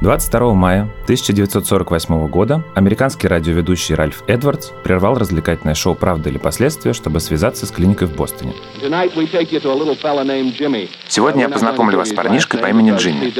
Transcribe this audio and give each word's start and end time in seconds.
22 0.00 0.54
мая 0.54 0.82
1948 1.02 2.26
года 2.28 2.64
американский 2.74 3.28
радиоведущий 3.28 3.94
Ральф 3.94 4.22
Эдвардс 4.26 4.70
прервал 4.82 5.16
развлекательное 5.16 5.74
шоу 5.74 5.94
«Правда 5.94 6.30
или 6.30 6.38
последствия», 6.38 6.94
чтобы 6.94 7.20
связаться 7.20 7.66
с 7.66 7.70
клиникой 7.70 8.08
в 8.08 8.16
Бостоне. 8.16 8.54
Сегодня 11.08 11.42
я 11.42 11.48
познакомлю 11.50 11.98
вас 11.98 12.08
с 12.08 12.14
парнишкой 12.14 12.60
по 12.60 12.66
имени 12.68 12.96
Джимми. 12.96 13.30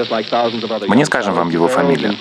Мы 0.86 0.96
не 0.96 1.06
скажем 1.06 1.32
вам 1.32 1.48
его 1.48 1.66
фамилию. 1.66 2.14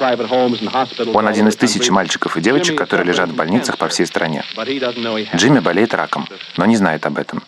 Он 1.14 1.28
один 1.28 1.50
из 1.50 1.58
тысячи 1.58 1.92
мальчиков 1.92 2.38
и 2.38 2.42
девочек, 2.42 2.78
которые 2.78 3.08
лежат 3.08 3.32
в 3.32 3.36
больницах 3.36 3.78
по 3.78 3.90
всей 3.90 4.06
стране. 4.06 4.46
Джимми 5.36 5.60
болеет 5.60 5.94
раком, 5.94 6.26
но 6.56 6.66
не 6.66 6.78
знает 6.78 7.06
об 7.06 7.18
этом. 7.18 7.44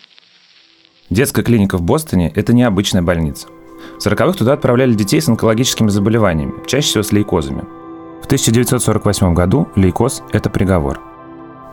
Детская 1.08 1.42
клиника 1.42 1.78
в 1.78 1.82
Бостоне– 1.82 2.30
это 2.34 2.52
необычная 2.52 3.02
больница– 3.02 3.48
в 3.98 4.06
40-х 4.06 4.38
туда 4.38 4.54
отправляли 4.54 4.94
детей 4.94 5.20
с 5.20 5.28
онкологическими 5.28 5.88
заболеваниями, 5.88 6.54
чаще 6.66 6.88
всего 6.88 7.02
с 7.02 7.12
лейкозами. 7.12 7.64
В 8.22 8.26
1948 8.26 9.34
году 9.34 9.68
лейкоз– 9.74 10.22
это 10.32 10.48
приговор. 10.50 11.00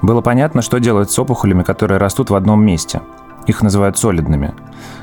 Было 0.01 0.21
понятно, 0.21 0.61
что 0.61 0.79
делать 0.79 1.11
с 1.11 1.19
опухолями, 1.19 1.63
которые 1.63 1.97
растут 1.99 2.29
в 2.29 2.35
одном 2.35 2.65
месте. 2.65 3.01
Их 3.47 3.61
называют 3.61 3.97
солидными. 3.97 4.53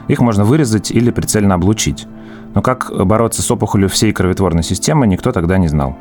Их 0.09 0.21
можно 0.21 0.45
вырезать 0.45 0.91
или 0.91 1.11
прицельно 1.11 1.55
облучить. 1.55 2.07
Но 2.55 2.63
как 2.63 2.91
бороться 3.07 3.43
с 3.43 3.51
опухолью 3.51 3.89
всей 3.89 4.13
кроветворной 4.13 4.63
системы, 4.63 5.07
никто 5.07 5.33
тогда 5.33 5.59
не 5.59 5.69
знал. 5.69 5.97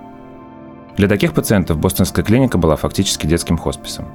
Для 0.95 1.07
таких 1.07 1.33
пациентов 1.33 1.77
бостонская 1.77 2.23
клиника 2.23 2.57
была 2.57 2.75
фактически 2.75 3.27
детским 3.27 3.57
хосписом. 3.57 4.05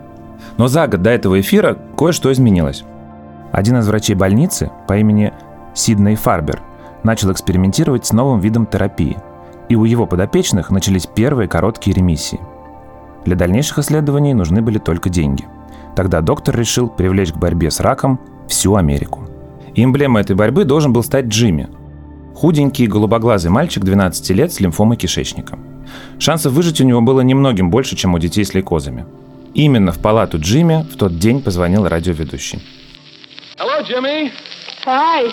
Но 0.56 0.68
за 0.68 0.86
год 0.86 1.02
до 1.02 1.10
этого 1.10 1.40
эфира 1.40 1.76
кое-что 1.96 2.32
изменилось. 2.32 2.84
Один 3.52 3.78
из 3.78 3.88
врачей 3.88 4.16
больницы 4.16 4.70
по 4.88 4.96
имени 4.96 5.32
Сидней 5.74 6.16
Фарбер 6.16 6.62
начал 7.02 7.32
экспериментировать 7.32 8.06
с 8.06 8.12
новым 8.12 8.40
видом 8.40 8.66
терапии, 8.66 9.16
и 9.68 9.76
у 9.76 9.84
его 9.84 10.06
подопечных 10.06 10.70
начались 10.70 11.06
первые 11.06 11.48
короткие 11.48 11.94
ремиссии. 11.94 12.40
Для 13.24 13.36
дальнейших 13.36 13.78
исследований 13.78 14.34
нужны 14.34 14.62
были 14.62 14.78
только 14.78 15.08
деньги. 15.08 15.46
Тогда 15.94 16.20
доктор 16.20 16.56
решил 16.56 16.88
привлечь 16.88 17.32
к 17.32 17.36
борьбе 17.36 17.70
с 17.70 17.80
раком 17.80 18.20
всю 18.48 18.74
Америку. 18.76 19.28
И 19.74 19.84
эмблемой 19.84 20.22
этой 20.22 20.34
борьбы 20.34 20.64
должен 20.64 20.92
был 20.92 21.02
стать 21.02 21.26
Джимми. 21.26 21.68
Худенький, 22.34 22.86
голубоглазый 22.86 23.50
мальчик 23.50 23.84
12 23.84 24.30
лет 24.30 24.52
с 24.52 24.60
лимфомой 24.60 24.96
кишечника. 24.96 25.58
Шансов 26.18 26.52
выжить 26.52 26.80
у 26.80 26.84
него 26.84 27.00
было 27.00 27.20
немногим 27.20 27.70
больше, 27.70 27.96
чем 27.96 28.14
у 28.14 28.18
детей 28.18 28.44
с 28.44 28.54
лейкозами. 28.54 29.04
Именно 29.54 29.92
в 29.92 29.98
палату 29.98 30.38
Джимми 30.38 30.86
в 30.90 30.96
тот 30.96 31.18
день 31.18 31.42
позвонил 31.42 31.86
радиоведущий. 31.86 32.62
Hello, 33.58 33.84
Jimmy. 33.86 34.30
Hi. 34.86 35.32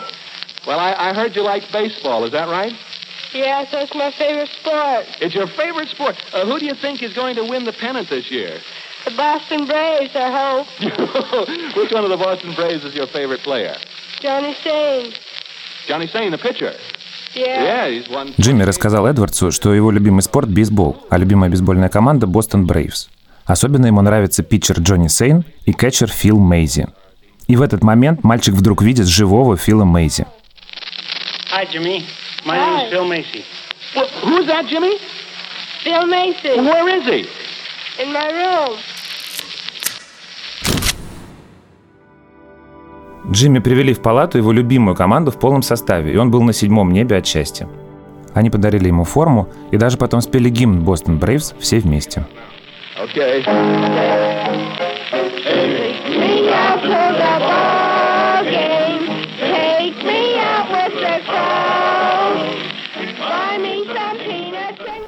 Well, 0.65 0.79
I, 0.79 0.93
I 0.93 1.13
heard 1.13 1.35
you 1.35 1.43
like 1.43 1.71
baseball. 1.71 2.25
Is 2.25 2.31
that 2.31 2.49
right? 2.49 2.73
Yes, 3.33 3.69
that's 3.71 3.93
my 3.93 4.11
favorite 4.11 4.49
sport. 4.49 5.05
It's 5.21 5.35
your 5.35 5.47
favorite 5.47 5.89
sport. 5.89 6.15
Uh, 6.33 6.45
who 6.45 6.59
do 6.59 6.65
you 6.65 6.73
think 6.73 7.03
is 7.03 7.13
going 7.13 7.35
to 7.35 7.43
win 7.43 7.65
the 7.65 7.73
pennant 7.73 8.09
this 8.09 8.31
year? 8.31 8.59
The 9.05 9.11
Boston 9.11 9.65
Braves, 9.65 10.15
I 10.15 10.29
hope. 10.31 10.67
Which 11.77 11.91
one 11.91 12.03
of 12.03 12.09
the 12.09 12.17
Boston 12.17 12.53
Braves 12.55 12.83
is 12.83 12.95
your 12.95 13.07
favorite 13.07 13.41
player? 13.41 13.75
Johnny 14.21 14.53
Sane. 14.63 15.13
Johnny 15.87 16.07
Sane, 16.07 16.31
the 16.31 16.37
pitcher. 16.37 16.73
Yeah. 17.33 17.63
Yeah, 17.63 17.89
he's 17.89 18.09
won. 18.09 18.33
Джимми 18.39 18.63
рассказал 18.63 19.05
Эдвардсу, 19.05 19.51
что 19.51 19.73
его 19.73 19.91
любимый 19.91 20.21
спорт– 20.21 20.49
бейсбол, 20.49 21.05
а 21.09 21.17
любимая 21.17 21.49
бейсбольная 21.49 21.89
команда– 21.89 22.27
Бостон 22.27 22.65
Брейвс. 22.65 23.09
Особенно 23.45 23.85
ему 23.85 24.01
нравится 24.01 24.43
питчер 24.43 24.79
Джонни 24.79 25.07
Сейн 25.07 25.45
и 25.65 25.73
кетчер 25.73 26.07
Фил 26.09 26.39
Мейзи. 26.39 26.87
И 27.47 27.55
в 27.55 27.61
этот 27.61 27.83
момент 27.83 28.23
мальчик 28.23 28.55
вдруг 28.55 28.81
видит 28.81 29.07
живого 29.07 29.57
Фила 29.57 29.85
Мейзи– 29.85 30.25
Hi, 31.49 31.65
Jimmy. 31.65 32.05
My 32.45 32.57
Hi. 32.57 32.65
name 32.65 32.85
is 32.85 32.91
Phil 32.91 33.07
Macy. 33.07 33.45
Well, 33.95 34.07
who's 34.21 34.47
that, 34.47 34.67
Jimmy? 34.67 34.97
Bill 35.85 36.05
Mason. 36.05 36.65
Where 36.65 36.89
is 36.97 37.05
he? 37.05 37.25
In 38.03 38.11
my 38.11 38.27
room. 38.31 38.77
Джимми 43.31 43.59
привели 43.59 43.93
в 43.93 44.01
палату 44.01 44.37
его 44.37 44.51
любимую 44.51 44.95
команду 44.95 45.31
в 45.31 45.39
полном 45.39 45.61
составе, 45.61 46.13
и 46.13 46.17
он 46.17 46.31
был 46.31 46.41
на 46.43 46.53
седьмом 46.53 46.91
небе 46.91 47.17
от 47.17 47.25
счастья. 47.25 47.67
Они 48.33 48.49
подарили 48.49 48.87
ему 48.87 49.03
форму 49.05 49.49
и 49.71 49.77
даже 49.77 49.97
потом 49.97 50.21
спели 50.21 50.49
гимн 50.49 50.81
Бостон 50.81 51.17
Брейвс 51.17 51.53
все 51.59 51.79
вместе. 51.79 52.25
Okay. 52.97 53.43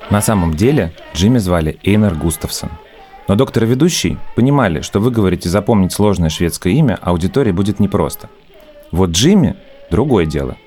На 0.10 0.22
самом 0.22 0.56
деле 0.56 0.92
Джимми 1.14 1.38
звали 1.38 1.78
Эйнер 1.84 2.16
Густавсон. 2.16 2.72
Но 3.28 3.36
доктор 3.36 3.66
и 3.66 3.68
ведущий 3.68 4.18
понимали, 4.36 4.82
что 4.82 5.00
выговорить 5.00 5.46
и 5.46 5.50
запомнить 5.50 5.94
сложное 5.94 6.30
шведское 6.30 6.74
имя 6.74 6.98
аудитории 7.00 7.52
будет 7.52 7.80
непросто. 7.80 8.28
Вот 8.92 9.12
Джимми– 9.12 9.56
другое 9.92 10.26
дело. 10.26 10.58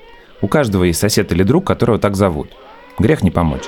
У 0.41 0.47
каждого 0.47 0.85
есть 0.85 0.99
сосед 1.01 1.33
или 1.33 1.43
друг, 1.43 1.67
которого 1.67 1.99
так 1.99 2.15
зовут. 2.15 2.51
Грех 2.99 3.21
не 3.21 3.31
помочь. 3.31 3.63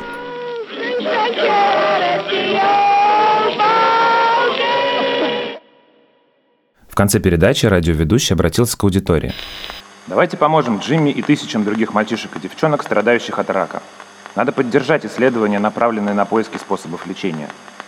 В 6.87 6.95
конце 6.95 7.19
передачи 7.19 7.65
радиоведущий 7.65 8.33
обратился 8.33 8.77
к 8.77 8.83
аудитории. 8.85 9.33
Давайте 10.07 10.37
поможем 10.37 10.77
Джимми 10.77 11.09
и 11.09 11.21
тысячам 11.21 11.65
других 11.65 11.93
мальчишек 11.93 12.37
и 12.37 12.39
девчонок, 12.39 12.83
страдающих 12.83 13.37
от 13.39 13.49
рака. 13.49 13.81
Надо 14.35 14.51
поддержать 14.51 15.05
исследования, 15.05 15.59
направленные 15.59 16.13
на 16.13 16.25
поиски 16.25 16.57
способов 16.57 17.07
лечения. 17.07 17.47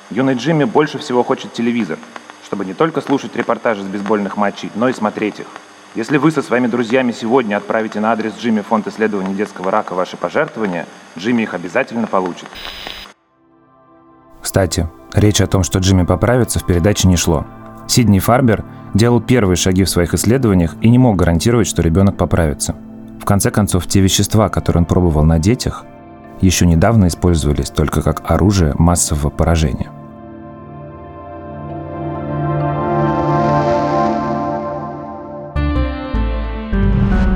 Юный 0.10 0.36
Джимми 0.36 0.64
больше 0.64 0.98
всего 0.98 1.24
хочет 1.24 1.52
телевизор, 1.52 2.00
чтобы 2.46 2.64
не 2.64 2.74
только 2.74 3.02
слушать 3.02 3.36
репортажи 3.36 3.84
с 3.84 3.88
бейсбольных 3.88 4.38
матчей, 4.38 4.72
но 4.76 4.88
и 4.88 4.94
смотреть 4.94 5.42
их. 5.42 5.48
Если 5.96 6.18
вы 6.18 6.32
со 6.32 6.42
своими 6.42 6.68
друзьями 6.68 7.12
сегодня 7.12 7.58
отправите 7.58 8.00
на 8.00 8.12
адрес 8.12 8.34
Джимми 8.40 8.62
фонд 8.62 8.88
исследований 8.88 9.34
детского 9.34 9.72
рака 9.72 9.94
ваши 9.94 10.16
пожертвования, 10.16 10.86
Джимми 11.18 11.42
их 11.42 11.54
обязательно 11.54 12.08
получит. 12.08 12.48
Кстати, 14.42 14.88
речь 15.14 15.42
о 15.42 15.48
том, 15.48 15.64
что 15.64 15.80
Джимми 15.80 16.06
поправится, 16.06 16.60
в 16.60 16.66
передаче 16.66 17.10
не 17.10 17.18
шло. 17.18 17.46
Сидни 17.88 18.20
Фарбер 18.20 18.64
делал 18.94 19.22
первые 19.22 19.58
шаги 19.58 19.84
в 19.84 19.90
своих 19.90 20.14
исследованиях 20.14 20.76
и 20.82 20.90
не 20.90 20.98
мог 20.98 21.18
гарантировать, 21.18 21.68
что 21.68 21.82
ребенок 21.82 22.16
поправится. 22.16 22.76
В 23.20 23.26
конце 23.26 23.52
концов, 23.52 23.88
те 23.88 24.00
вещества, 24.00 24.48
которые 24.48 24.82
он 24.82 24.86
пробовал 24.86 25.24
на 25.24 25.40
детях, 25.40 25.84
еще 26.42 26.66
недавно 26.66 27.08
использовались 27.08 27.70
только 27.70 28.02
как 28.02 28.30
оружие 28.30 28.74
массового 28.78 29.30
поражения. 29.30 29.90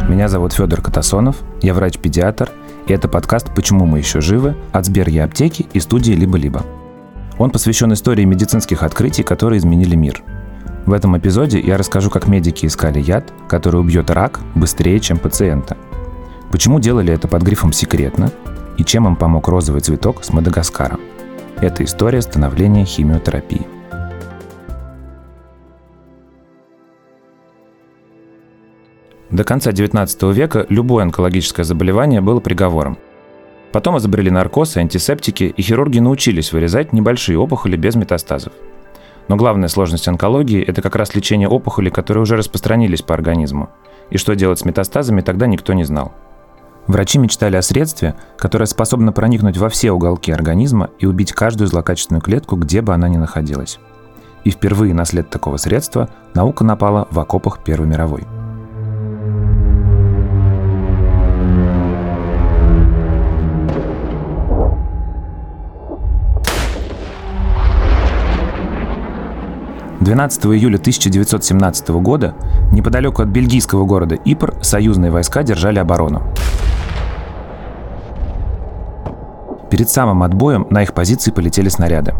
Меня 0.07 0.27
зовут 0.27 0.53
Федор 0.53 0.81
Катасонов, 0.81 1.37
я 1.61 1.73
врач-педиатр, 1.73 2.51
и 2.85 2.93
это 2.93 3.07
подкаст 3.07 3.55
«Почему 3.55 3.85
мы 3.85 3.99
еще 3.99 4.21
живы» 4.21 4.55
от 4.71 4.85
Сбер 4.85 5.07
аптеки 5.23 5.67
и 5.73 5.79
студии 5.79 6.11
«Либо-либо». 6.11 6.63
Он 7.39 7.49
посвящен 7.49 7.91
истории 7.93 8.23
медицинских 8.23 8.83
открытий, 8.83 9.23
которые 9.23 9.57
изменили 9.57 9.95
мир. 9.95 10.21
В 10.85 10.93
этом 10.93 11.17
эпизоде 11.17 11.59
я 11.59 11.77
расскажу, 11.77 12.09
как 12.09 12.27
медики 12.27 12.65
искали 12.65 12.99
яд, 12.99 13.31
который 13.47 13.79
убьет 13.79 14.11
рак 14.11 14.41
быстрее, 14.53 14.99
чем 14.99 15.17
пациента. 15.17 15.77
Почему 16.51 16.79
делали 16.79 17.13
это 17.13 17.27
под 17.27 17.41
грифом 17.41 17.71
«секретно» 17.71 18.31
и 18.77 18.83
чем 18.83 19.07
им 19.07 19.15
помог 19.15 19.47
розовый 19.47 19.81
цветок 19.81 20.23
с 20.23 20.31
Мадагаскара. 20.33 20.99
Это 21.61 21.83
история 21.83 22.21
становления 22.21 22.85
химиотерапии. 22.85 23.67
До 29.29 29.45
конца 29.45 29.71
XIX 29.71 30.33
века 30.33 30.65
любое 30.67 31.03
онкологическое 31.03 31.63
заболевание 31.63 32.19
было 32.19 32.41
приговором. 32.41 32.97
Потом 33.71 33.97
изобрели 33.97 34.29
наркоз 34.29 34.75
и 34.75 34.81
антисептики, 34.81 35.53
и 35.55 35.61
хирурги 35.61 35.99
научились 35.99 36.51
вырезать 36.51 36.91
небольшие 36.91 37.39
опухоли 37.39 37.77
без 37.77 37.95
метастазов. 37.95 38.51
Но 39.29 39.37
главная 39.37 39.69
сложность 39.69 40.09
онкологии– 40.09 40.61
это 40.67 40.81
как 40.81 40.97
раз 40.97 41.15
лечение 41.15 41.47
опухолей, 41.47 41.91
которые 41.91 42.23
уже 42.23 42.35
распространились 42.35 43.01
по 43.01 43.13
организму. 43.13 43.69
И 44.09 44.17
что 44.17 44.35
делать 44.35 44.59
с 44.59 44.65
метастазами, 44.65 45.21
тогда 45.21 45.47
никто 45.47 45.71
не 45.71 45.85
знал. 45.85 46.11
Врачи 46.87 47.19
мечтали 47.19 47.55
о 47.55 47.61
средстве, 47.61 48.15
которое 48.37 48.65
способно 48.65 49.11
проникнуть 49.11 49.57
во 49.57 49.69
все 49.69 49.91
уголки 49.91 50.31
организма 50.31 50.89
и 50.99 51.05
убить 51.05 51.31
каждую 51.31 51.67
злокачественную 51.67 52.21
клетку, 52.21 52.55
где 52.55 52.81
бы 52.81 52.93
она 52.93 53.07
ни 53.07 53.17
находилась. 53.17 53.79
И 54.43 54.49
впервые 54.49 54.93
на 54.93 55.05
след 55.05 55.29
такого 55.29 55.57
средства 55.57 56.09
наука 56.33 56.63
напала 56.63 57.07
в 57.11 57.19
окопах 57.19 57.63
Первой 57.63 57.87
мировой.– 57.87 58.25
12 70.01 70.45
июля 70.47 70.77
1917 70.77 71.89
года 71.89 72.33
неподалеку 72.71 73.21
от 73.21 73.27
бельгийского 73.27 73.85
города 73.85 74.15
Ипр 74.15 74.55
союзные 74.61 75.11
войска 75.11 75.43
держали 75.43 75.77
оборону. 75.77 76.23
Перед 79.71 79.89
самым 79.89 80.21
отбоем 80.23 80.67
на 80.69 80.83
их 80.83 80.93
позиции 80.93 81.31
полетели 81.31 81.69
снаряды. 81.69 82.13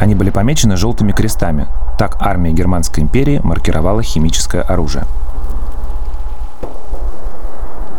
Они 0.00 0.16
были 0.16 0.30
помечены 0.30 0.76
желтыми 0.76 1.12
крестами. 1.12 1.68
Так 1.96 2.16
армия 2.18 2.50
Германской 2.50 3.04
империи 3.04 3.40
маркировала 3.40 4.02
химическое 4.02 4.62
оружие. 4.62 5.04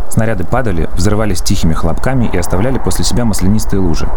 Снаряды 0.10 0.44
падали, 0.44 0.90
взрывались 0.98 1.42
тихими 1.42 1.74
хлопками 1.74 2.30
и 2.32 2.38
оставляли 2.38 2.78
после 2.78 3.06
себя 3.06 3.24
маслянистые 3.24 3.80
лужи. 3.80 4.10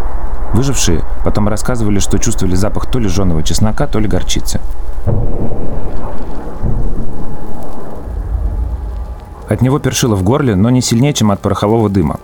Выжившие 0.52 1.04
потом 1.24 1.48
рассказывали, 1.48 2.00
что 2.00 2.18
чувствовали 2.18 2.56
запах 2.56 2.86
то 2.86 2.98
ли 2.98 3.06
жженого 3.06 3.44
чеснока, 3.44 3.86
то 3.86 4.00
ли 4.00 4.08
горчицы. 4.08 4.60
От 9.48 9.60
него 9.60 9.78
першило 9.78 10.16
в 10.16 10.24
горле, 10.24 10.56
но 10.56 10.70
не 10.70 10.82
сильнее, 10.82 11.14
чем 11.14 11.30
от 11.30 11.38
порохового 11.38 11.88
дыма. 11.88 12.18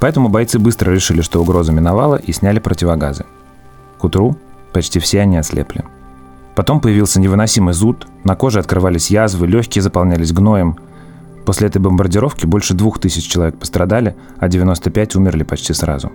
Поэтому 0.00 0.28
бойцы 0.28 0.58
быстро 0.58 0.92
решили, 0.92 1.22
что 1.22 1.40
угроза 1.40 1.72
миновала, 1.72 2.16
и 2.16 2.32
сняли 2.32 2.58
противогазы. 2.58 3.24
К 3.98 4.04
утру 4.04 4.36
почти 4.72 4.98
все 4.98 5.20
они 5.20 5.36
ослепли. 5.36 5.84
Потом 6.54 6.80
появился 6.80 7.20
невыносимый 7.20 7.74
зуд, 7.74 8.06
на 8.22 8.36
коже 8.36 8.60
открывались 8.60 9.10
язвы, 9.10 9.46
легкие 9.46 9.82
заполнялись 9.82 10.32
гноем. 10.32 10.76
После 11.44 11.68
этой 11.68 11.78
бомбардировки 11.78 12.46
больше 12.46 12.74
двух 12.74 12.98
тысяч 12.98 13.26
человек 13.26 13.56
пострадали, 13.56 14.16
а 14.38 14.48
95 14.48 15.16
умерли 15.16 15.42
почти 15.42 15.72
сразу. 15.74 16.12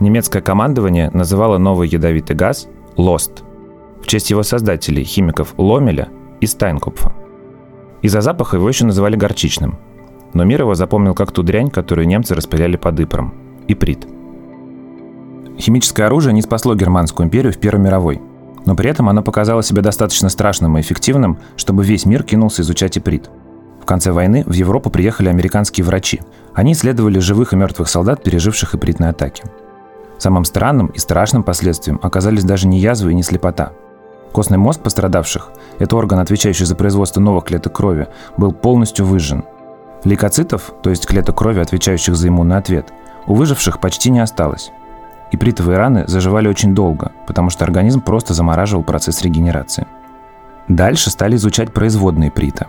Немецкое 0.00 0.42
командование 0.42 1.10
называло 1.12 1.58
новый 1.58 1.88
ядовитый 1.88 2.34
газ 2.34 2.66
«Лост» 2.96 3.44
в 4.02 4.06
честь 4.06 4.30
его 4.30 4.42
создателей, 4.42 5.04
химиков 5.04 5.54
Ломеля 5.56 6.08
и 6.40 6.46
Стайнкопфа. 6.46 7.12
Из-за 8.02 8.20
запаха 8.20 8.56
его 8.56 8.68
еще 8.68 8.84
называли 8.84 9.16
горчичным, 9.16 9.78
но 10.34 10.44
мир 10.44 10.62
его 10.62 10.74
запомнил 10.74 11.14
как 11.14 11.30
ту 11.32 11.42
дрянь, 11.42 11.70
которую 11.70 12.06
немцы 12.06 12.34
распыляли 12.34 12.76
под 12.76 13.00
Ипром– 13.00 13.34
иприт. 13.68 14.06
Химическое 15.58 16.04
оружие 16.04 16.32
не 16.32 16.42
спасло 16.42 16.74
Германскую 16.74 17.26
империю 17.26 17.52
в 17.52 17.58
Первой 17.58 17.80
мировой, 17.80 18.20
но 18.64 18.74
при 18.74 18.90
этом 18.90 19.08
оно 19.08 19.22
показало 19.22 19.62
себя 19.62 19.82
достаточно 19.82 20.28
страшным 20.28 20.76
и 20.76 20.80
эффективным, 20.80 21.38
чтобы 21.56 21.84
весь 21.84 22.06
мир 22.06 22.24
кинулся 22.24 22.62
изучать 22.62 22.98
иприт. 22.98 23.30
В 23.80 23.84
конце 23.84 24.12
войны 24.12 24.44
в 24.46 24.52
Европу 24.52 24.90
приехали 24.90 25.28
американские 25.28 25.84
врачи. 25.84 26.20
Они 26.54 26.72
исследовали 26.72 27.18
живых 27.18 27.52
и 27.52 27.56
мертвых 27.56 27.88
солдат, 27.88 28.22
переживших 28.22 28.74
ипритные 28.74 29.10
атаки– 29.10 29.44
Самым 30.22 30.44
странным 30.44 30.86
и 30.86 31.00
страшным 31.00 31.42
последствием 31.42 31.98
оказались 32.00 32.44
даже 32.44 32.68
не 32.68 32.78
язвы 32.78 33.10
и 33.10 33.14
не 33.16 33.24
слепота. 33.24 33.72
Костный 34.32 34.56
мозг 34.56 34.80
пострадавших, 34.80 35.50
это 35.78 35.96
орган, 35.96 36.18
отвечающий 36.18 36.64
за 36.64 36.74
производство 36.74 37.20
новых 37.20 37.44
клеток 37.44 37.74
крови, 37.74 38.08
был 38.38 38.52
полностью 38.52 39.04
выжжен. 39.04 39.44
Лейкоцитов, 40.04 40.72
то 40.82 40.90
есть 40.90 41.06
клеток 41.06 41.36
крови, 41.36 41.60
отвечающих 41.60 42.16
за 42.16 42.28
иммунный 42.28 42.56
ответ, 42.56 42.92
у 43.26 43.34
выживших 43.34 43.78
почти 43.78 44.10
не 44.10 44.20
осталось. 44.20 44.72
И 45.30 45.36
притовые 45.36 45.78
раны 45.78 46.04
заживали 46.06 46.48
очень 46.48 46.74
долго, 46.74 47.12
потому 47.26 47.50
что 47.50 47.64
организм 47.64 48.00
просто 48.00 48.34
замораживал 48.34 48.82
процесс 48.82 49.22
регенерации. 49.22 49.86
Дальше 50.66 51.10
стали 51.10 51.36
изучать 51.36 51.72
производные 51.72 52.30
прита. 52.30 52.68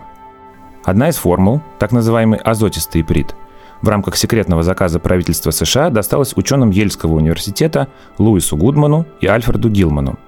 Одна 0.84 1.08
из 1.08 1.16
формул, 1.16 1.62
так 1.78 1.92
называемый 1.92 2.38
азотистый 2.38 3.00
иприт, 3.00 3.34
в 3.80 3.88
рамках 3.88 4.16
секретного 4.16 4.62
заказа 4.62 4.98
правительства 4.98 5.50
США 5.50 5.90
досталось 5.90 6.36
ученым 6.36 6.70
Ельского 6.70 7.14
университета 7.14 7.88
Луису 8.18 8.56
Гудману 8.56 9.06
и 9.20 9.26
Альфреду 9.26 9.68
Гилману. 9.68 10.18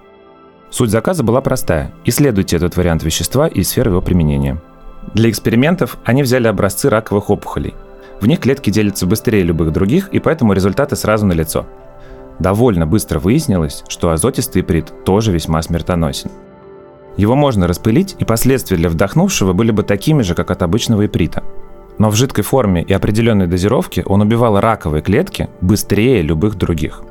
Суть 0.71 0.91
заказа 0.91 1.23
была 1.23 1.41
простая– 1.41 1.93
исследуйте 2.05 2.57
этот 2.57 2.77
вариант 2.77 3.03
вещества 3.03 3.47
и 3.47 3.63
сферы 3.63 3.91
его 3.91 4.03
применения. 4.03 4.61
Для 5.15 5.31
экспериментов 5.31 5.97
они 6.05 6.23
взяли 6.23 6.49
образцы 6.49 6.91
раковых 6.91 7.31
опухолей. 7.31 7.75
В 8.21 8.27
них 8.27 8.41
клетки 8.41 8.71
делятся 8.71 9.07
быстрее 9.07 9.43
любых 9.43 9.73
других, 9.73 10.09
и 10.09 10.19
поэтому 10.19 10.53
результаты 10.53 10.97
сразу 10.97 11.27
налицо. 11.27 11.67
Довольно 12.39 12.87
быстро 12.87 13.19
выяснилось, 13.19 13.85
что 13.89 14.11
азотистый 14.11 14.63
иприт 14.63 14.93
тоже 15.05 15.33
весьма 15.33 15.63
смертоносен. 15.63 16.31
Его 17.17 17.35
можно 17.35 17.67
распылить, 17.67 18.17
и 18.19 18.25
последствия 18.25 18.77
для 18.77 18.91
вдохнувшего 18.91 19.53
были 19.53 19.71
бы 19.71 19.83
такими 19.83 20.23
же, 20.23 20.35
как 20.35 20.51
от 20.51 20.63
обычного 20.63 21.07
иприта– 21.07 21.43
но 21.99 22.11
в 22.11 22.15
жидкой 22.15 22.45
форме 22.45 22.83
и 22.83 22.93
определенной 22.93 23.47
дозировке 23.47 24.03
он 24.05 24.21
убивал 24.21 24.61
раковые 24.61 25.03
клетки 25.03 25.49
быстрее 25.61 26.23
любых 26.23 26.57
других. 26.57 27.03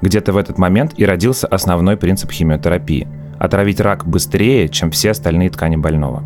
Где-то 0.00 0.32
в 0.32 0.36
этот 0.36 0.58
момент 0.58 0.94
и 0.96 1.04
родился 1.04 1.46
основной 1.46 1.96
принцип 1.96 2.30
химиотерапии– 2.30 3.08
отравить 3.38 3.80
рак 3.80 4.06
быстрее, 4.06 4.68
чем 4.68 4.90
все 4.90 5.10
остальные 5.10 5.50
ткани 5.50 5.76
больного. 5.76 6.22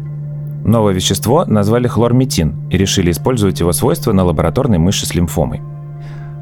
Новое 0.64 0.92
вещество 0.92 1.44
назвали 1.44 1.88
хлорметин 1.88 2.68
и 2.70 2.76
решили 2.76 3.10
использовать 3.10 3.60
его 3.60 3.72
свойства 3.72 4.12
на 4.12 4.24
лабораторной 4.24 4.78
мыши 4.78 5.06
с 5.06 5.14
лимфомой. 5.14 5.60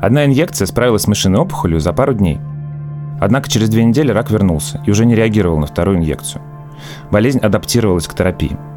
Одна 0.00 0.24
инъекция 0.24 0.66
справилась 0.66 1.02
с 1.02 1.08
мышиной 1.08 1.40
опухолью 1.40 1.80
за 1.80 1.92
пару 1.92 2.14
дней. 2.14 2.38
Однако 3.20 3.50
через 3.50 3.68
две 3.68 3.84
недели 3.84 4.12
рак 4.12 4.30
вернулся 4.30 4.82
и 4.86 4.90
уже 4.90 5.04
не 5.06 5.14
реагировал 5.14 5.58
на 5.58 5.66
вторую 5.66 5.98
инъекцию. 5.98 6.42
Болезнь 7.10 7.38
адаптировалась 7.38 8.06
к 8.06 8.14
терапии– 8.14 8.56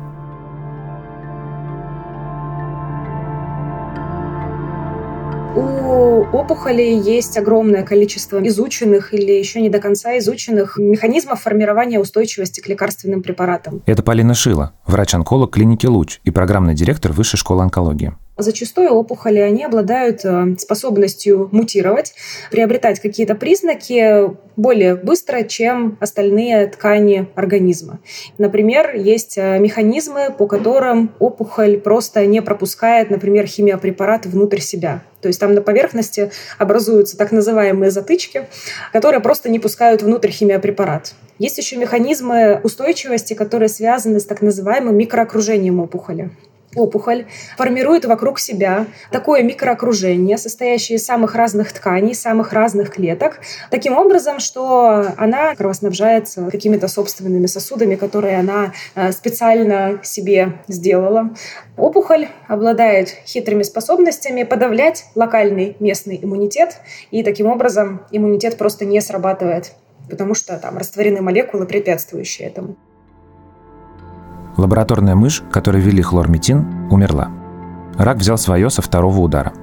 опухолей 5.55 6.99
есть 6.99 7.37
огромное 7.37 7.83
количество 7.83 8.45
изученных 8.47 9.13
или 9.13 9.31
еще 9.31 9.61
не 9.61 9.69
до 9.69 9.79
конца 9.79 10.17
изученных 10.17 10.77
механизмов 10.77 11.41
формирования 11.41 11.99
устойчивости 11.99 12.59
к 12.59 12.67
лекарственным 12.67 13.21
препаратам. 13.21 13.81
Это 13.85 14.03
Полина 14.03 14.33
Шила, 14.33 14.73
врач-онколог 14.85 15.53
клиники 15.53 15.85
«Луч» 15.85 16.19
и 16.23 16.31
программный 16.31 16.73
директор 16.73 17.11
Высшей 17.11 17.37
школы 17.37 17.63
онкологии. 17.63 18.13
Зачастую 18.35 18.89
опухоли, 18.89 19.37
они 19.37 19.63
обладают 19.63 20.25
э, 20.25 20.55
способностью 20.57 21.49
мутировать, 21.51 22.15
приобретать 22.49 22.99
какие-то 22.99 23.35
признаки 23.35 24.31
более 24.55 24.95
быстро, 24.95 25.43
чем 25.43 25.99
остальные 26.01 26.65
ткани 26.67 27.27
организма. 27.35 27.99
Например, 28.39 28.95
есть 28.95 29.37
э, 29.37 29.59
механизмы, 29.59 30.33
по 30.35 30.47
которым 30.47 31.13
опухоль 31.19 31.79
просто 31.79 32.25
не 32.25 32.41
пропускает, 32.41 33.11
например, 33.11 33.45
химиопрепарат 33.45 34.25
внутрь 34.25 34.61
себя. 34.61 35.03
То 35.21 35.27
есть 35.27 35.39
там 35.39 35.53
на 35.53 35.61
поверхности 35.61 36.31
образуются 36.57 37.17
так 37.17 37.31
называемые 37.31 37.91
затычки, 37.91 38.47
которые 38.91 39.21
просто 39.21 39.47
не 39.47 39.59
пускают 39.59 40.01
внутрь 40.01 40.31
химиопрепарат. 40.31 41.13
Есть 41.37 41.59
еще 41.59 41.75
механизмы 41.75 42.59
устойчивости, 42.63 43.35
которые 43.35 43.69
связаны 43.69 44.19
с 44.19 44.25
так 44.25 44.41
называемым 44.41 44.97
микроокружением 44.97 45.79
опухоли 45.79 46.31
опухоль 46.75 47.25
формирует 47.57 48.05
вокруг 48.05 48.39
себя 48.39 48.87
такое 49.11 49.43
микроокружение, 49.43 50.37
состоящее 50.37 50.97
из 50.97 51.05
самых 51.05 51.35
разных 51.35 51.71
тканей, 51.71 52.15
самых 52.15 52.53
разных 52.53 52.91
клеток, 52.91 53.39
таким 53.69 53.97
образом, 53.97 54.39
что 54.39 55.13
она 55.17 55.55
кровоснабжается 55.55 56.49
какими-то 56.51 56.87
собственными 56.87 57.45
сосудами, 57.45 57.95
которые 57.95 58.37
она 58.37 58.73
э, 58.95 59.11
специально 59.11 59.99
себе 60.03 60.53
сделала. 60.67 61.33
Опухоль 61.77 62.27
обладает 62.47 63.09
хитрыми 63.25 63.63
способностями 63.63 64.43
подавлять 64.43 65.05
локальный 65.15 65.75
местный 65.79 66.19
иммунитет, 66.21 66.77
и 67.11 67.23
таким 67.23 67.47
образом 67.47 68.05
иммунитет 68.11 68.57
просто 68.57 68.85
не 68.85 69.01
срабатывает, 69.01 69.73
потому 70.09 70.33
что 70.33 70.57
там 70.57 70.77
растворены 70.77 71.21
молекулы, 71.21 71.65
препятствующие 71.65 72.47
этому. 72.47 72.77
Лабораторная 74.55 75.15
мышь, 75.15 75.43
которой 75.51 75.81
ввели 75.81 76.01
хлорметин, 76.01 76.87
умерла. 76.91 77.29
Рак 77.97 78.17
взял 78.17 78.37
свое 78.37 78.69
со 78.69 78.81
второго 78.81 79.19
удара. 79.19 79.53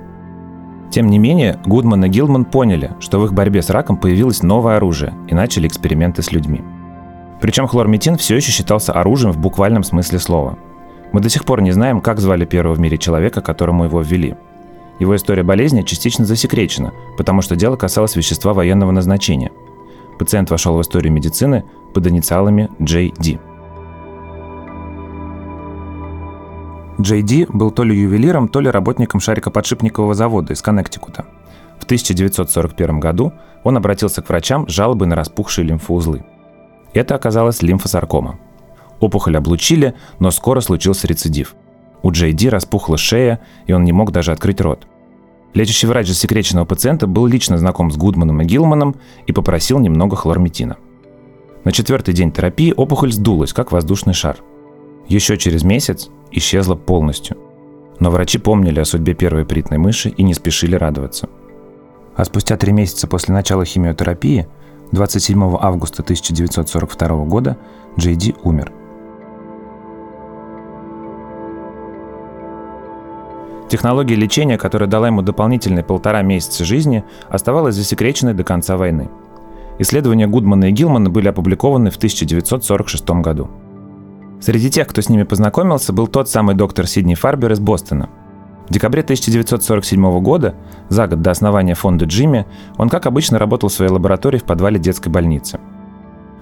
Тем 0.90 1.06
не 1.06 1.18
менее, 1.18 1.60
Гудман 1.64 2.04
и 2.04 2.08
Гилман 2.08 2.44
поняли, 2.44 2.92
что 2.98 3.20
в 3.20 3.24
их 3.24 3.32
борьбе 3.32 3.62
с 3.62 3.70
раком 3.70 3.96
появилось 3.96 4.42
новое 4.42 4.76
оружие 4.76 5.14
и 5.28 5.34
начали 5.34 5.68
эксперименты 5.68 6.22
с 6.22 6.32
людьми. 6.32 6.62
Причем 7.40 7.68
хлорметин 7.68 8.16
все 8.16 8.36
еще 8.36 8.50
считался 8.50 8.92
оружием 8.92 9.32
в 9.32 9.38
буквальном 9.38 9.84
смысле 9.84 10.18
слова. 10.18 10.58
Мы 11.12 11.20
до 11.20 11.28
сих 11.28 11.44
пор 11.44 11.62
не 11.62 11.70
знаем, 11.70 12.00
как 12.00 12.18
звали 12.18 12.44
первого 12.44 12.74
в 12.74 12.80
мире 12.80 12.98
человека, 12.98 13.40
которому 13.40 13.84
его 13.84 14.00
ввели. 14.00 14.34
Его 14.98 15.14
история 15.14 15.44
болезни 15.44 15.82
частично 15.82 16.24
засекречена, 16.24 16.92
потому 17.16 17.42
что 17.42 17.54
дело 17.54 17.76
касалось 17.76 18.16
вещества 18.16 18.52
военного 18.52 18.90
назначения. 18.90 19.52
Пациент 20.18 20.50
вошел 20.50 20.76
в 20.76 20.82
историю 20.82 21.12
медицины 21.12 21.64
под 21.94 22.08
инициалами 22.08 22.68
JD– 22.80 23.40
Джей 27.02 27.22
Ди 27.22 27.46
был 27.48 27.70
то 27.70 27.82
ли 27.84 27.96
ювелиром, 27.96 28.48
то 28.48 28.60
ли 28.60 28.68
работником 28.68 29.20
шарикоподшипникового 29.20 30.14
завода 30.14 30.52
из 30.52 30.62
Коннектикута. 30.62 31.24
В 31.78 31.84
1941 31.84 33.00
году 33.00 33.32
он 33.64 33.76
обратился 33.76 34.22
к 34.22 34.28
врачам 34.28 34.68
с 34.68 34.72
жалобой 34.72 35.08
на 35.08 35.16
распухшие 35.16 35.66
лимфоузлы. 35.66 36.24
Это 36.92 37.14
оказалось 37.14 37.62
лимфосаркома. 37.62 38.38
Опухоль 39.00 39.36
облучили, 39.36 39.94
но 40.18 40.30
скоро 40.30 40.60
случился 40.60 41.06
рецидив. 41.06 41.54
У 42.02 42.10
Джей 42.10 42.32
Ди 42.32 42.48
распухла 42.48 42.96
шея, 42.96 43.40
и 43.66 43.72
он 43.72 43.84
не 43.84 43.92
мог 43.92 44.12
даже 44.12 44.32
открыть 44.32 44.60
рот. 44.60 44.86
Лечащий 45.54 45.86
врач 45.86 46.06
засекреченного 46.06 46.64
пациента 46.64 47.06
был 47.06 47.26
лично 47.26 47.58
знаком 47.58 47.90
с 47.90 47.96
Гудманом 47.96 48.42
и 48.42 48.44
Гилманом 48.44 48.96
и 49.26 49.32
попросил 49.32 49.78
немного 49.78 50.16
хлорметина. 50.16 50.76
На 51.64 51.72
четвертый 51.72 52.14
день 52.14 52.32
терапии 52.32 52.72
опухоль 52.76 53.12
сдулась, 53.12 53.52
как 53.52 53.72
воздушный 53.72 54.14
шар. 54.14 54.38
Еще 55.08 55.36
через 55.36 55.64
месяц 55.64 56.08
исчезла 56.32 56.74
полностью. 56.74 57.36
Но 57.98 58.10
врачи 58.10 58.38
помнили 58.38 58.80
о 58.80 58.84
судьбе 58.84 59.14
первой 59.14 59.44
притной 59.44 59.78
мыши 59.78 60.08
и 60.08 60.22
не 60.22 60.34
спешили 60.34 60.74
радоваться. 60.74 61.28
А 62.16 62.24
спустя 62.24 62.56
три 62.56 62.72
месяца 62.72 63.06
после 63.06 63.34
начала 63.34 63.64
химиотерапии, 63.64 64.48
27 64.92 65.56
августа 65.60 66.02
1942 66.02 67.24
года, 67.24 67.56
Джей 67.98 68.16
Ди 68.16 68.34
умер. 68.42 68.72
Технология 73.68 74.16
лечения, 74.16 74.58
которая 74.58 74.90
дала 74.90 75.06
ему 75.06 75.22
дополнительные 75.22 75.84
полтора 75.84 76.22
месяца 76.22 76.64
жизни, 76.64 77.04
оставалась 77.28 77.76
засекреченной 77.76 78.34
до 78.34 78.42
конца 78.42 78.76
войны. 78.76 79.08
Исследования 79.78 80.26
Гудмана 80.26 80.64
и 80.66 80.72
Гилмана 80.72 81.08
были 81.08 81.28
опубликованы 81.28 81.90
в 81.90 81.96
1946 81.96 83.08
году. 83.22 83.48
Среди 84.40 84.70
тех, 84.70 84.88
кто 84.88 85.02
с 85.02 85.08
ними 85.08 85.24
познакомился, 85.24 85.92
был 85.92 86.06
тот 86.06 86.28
самый 86.28 86.54
доктор 86.54 86.86
Сидни 86.86 87.14
Фарбер 87.14 87.52
из 87.52 87.60
Бостона. 87.60 88.08
В 88.68 88.72
декабре 88.72 89.02
1947 89.02 90.20
года, 90.20 90.54
за 90.88 91.06
год 91.06 91.22
до 91.22 91.32
основания 91.32 91.74
фонда 91.74 92.06
Джимми, 92.06 92.46
он, 92.78 92.88
как 92.88 93.06
обычно, 93.06 93.38
работал 93.38 93.68
в 93.68 93.72
своей 93.72 93.90
лаборатории 93.90 94.38
в 94.38 94.44
подвале 94.44 94.78
детской 94.78 95.08
больницы. 95.08 95.60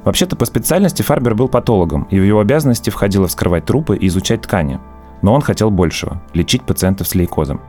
Вообще-то 0.05 0.37
по 0.37 0.45
специальности 0.45 1.03
Фарбер 1.03 1.35
был 1.35 1.49
патологом, 1.49 2.05
и 2.11 2.19
в 2.19 2.23
его 2.23 2.41
обязанности 2.41 2.91
входило 2.91 3.27
вскрывать 3.27 3.65
трупы 3.65 3.97
и 3.97 4.07
изучать 4.07 4.43
ткани– 4.43 4.79
но 5.23 5.35
он 5.35 5.41
хотел 5.41 5.71
большего– 5.71 6.23
лечить 6.35 6.63
пациентов 6.63 7.09
с 7.09 7.15
лейкозом. 7.15 7.61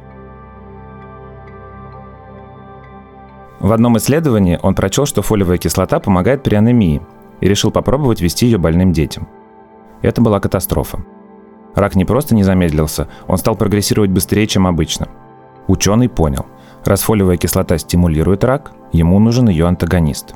В 3.59 3.73
одном 3.73 3.97
исследовании 3.97 4.57
он 4.61 4.73
прочел, 4.73 5.05
что 5.05 5.21
фолиевая 5.21 5.57
кислота 5.57 5.99
помогает 5.99 6.43
при 6.43 6.55
анемии, 6.55 7.01
и 7.41 7.47
решил 7.47 7.71
попробовать 7.71 8.21
ввести 8.21 8.45
ее 8.45 8.57
больным 8.57 8.93
детям. 8.93 9.27
Это 10.01 10.21
была 10.21 10.39
катастрофа. 10.39 10.99
Рак 11.75 11.95
не 11.95 12.05
просто 12.05 12.35
не 12.35 12.43
замедлился, 12.43 13.07
он 13.27 13.37
стал 13.37 13.55
прогрессировать 13.55 14.11
быстрее, 14.11 14.47
чем 14.47 14.67
обычно. 14.67 15.07
Ученый 15.67 16.09
понял, 16.09 16.45
раз 16.83 17.01
фолиевая 17.01 17.37
кислота 17.37 17.77
стимулирует 17.77 18.43
рак, 18.43 18.71
ему 18.91 19.19
нужен 19.19 19.49
ее 19.49 19.67
антагонист. 19.67 20.33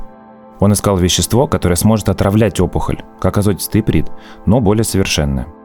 Он 0.59 0.73
искал 0.73 0.97
вещество, 0.97 1.47
которое 1.47 1.75
сможет 1.75 2.09
отравлять 2.09 2.59
опухоль, 2.59 3.01
как 3.19 3.37
азотистый 3.37 3.81
иприт, 3.81 4.11
но 4.45 4.59
более 4.59 4.83
совершенное– 4.83 5.47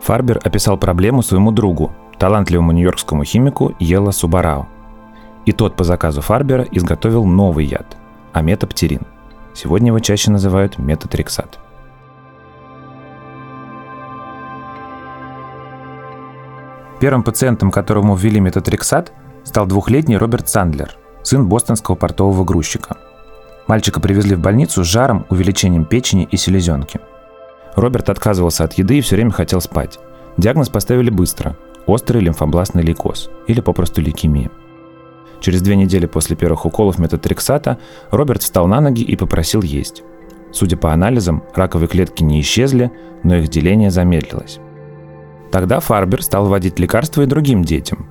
Фарбер 0.00 0.40
описал 0.42 0.76
проблему 0.78 1.22
своему 1.22 1.50
другу, 1.50 1.92
талантливому 2.18 2.72
нью-йоркскому 2.72 3.24
химику 3.24 3.74
Ела 3.78 4.10
Субарао. 4.10 4.68
И 5.44 5.52
тот 5.52 5.76
по 5.76 5.84
заказу 5.84 6.20
Фарбера 6.20 6.64
изготовил 6.70 7.24
новый 7.24 7.66
яд– 7.66 7.96
аметоптерин. 8.32 9.02
Сегодня 9.54 9.88
его 9.88 9.98
чаще 9.98 10.30
называют 10.30 10.78
метатрексат. 10.78 11.58
Первым 17.00 17.22
пациентом, 17.22 17.70
которому 17.70 18.16
ввели 18.16 18.40
метатрексат, 18.40 19.12
стал 19.44 19.66
двухлетний 19.66 20.16
Роберт 20.16 20.48
Сандлер, 20.48 20.96
сын 21.22 21.48
бостонского 21.48 21.94
портового 21.94 22.44
грузчика. 22.44 22.96
Мальчика 23.66 24.00
привезли 24.00 24.34
в 24.34 24.40
больницу 24.40 24.82
с 24.82 24.86
жаром, 24.86 25.26
увеличением 25.30 25.84
печени 25.84 26.28
и 26.30 26.36
селезенки– 26.36 27.00
Роберт 27.78 28.10
отказывался 28.10 28.64
от 28.64 28.74
еды 28.74 28.98
и 28.98 29.00
все 29.00 29.14
время 29.14 29.30
хотел 29.30 29.60
спать. 29.60 29.98
Диагноз 30.36 30.68
поставили 30.68 31.10
быстро– 31.10 31.56
острый 31.86 32.20
лимфобластный 32.20 32.82
лейкоз 32.82 33.30
или 33.46 33.60
попросту 33.60 34.00
лейкемия. 34.00 34.50
Через 35.40 35.62
две 35.62 35.76
недели 35.76 36.06
после 36.06 36.34
первых 36.34 36.66
уколов 36.66 36.98
метатрексата 36.98 37.78
Роберт 38.10 38.42
встал 38.42 38.66
на 38.66 38.80
ноги 38.80 39.02
и 39.02 39.14
попросил 39.14 39.62
есть. 39.62 40.02
Судя 40.52 40.76
по 40.76 40.92
анализам, 40.92 41.44
раковые 41.54 41.88
клетки 41.88 42.24
не 42.24 42.40
исчезли, 42.40 42.90
но 43.22 43.36
их 43.36 43.48
деление 43.48 43.92
замедлилось. 43.92 44.58
Тогда 45.50 45.80
Фарбер 45.80 46.22
стал 46.22 46.46
вводить 46.46 46.78
лекарства 46.78 47.22
и 47.22 47.26
другим 47.26 47.64
детям. 47.64 48.06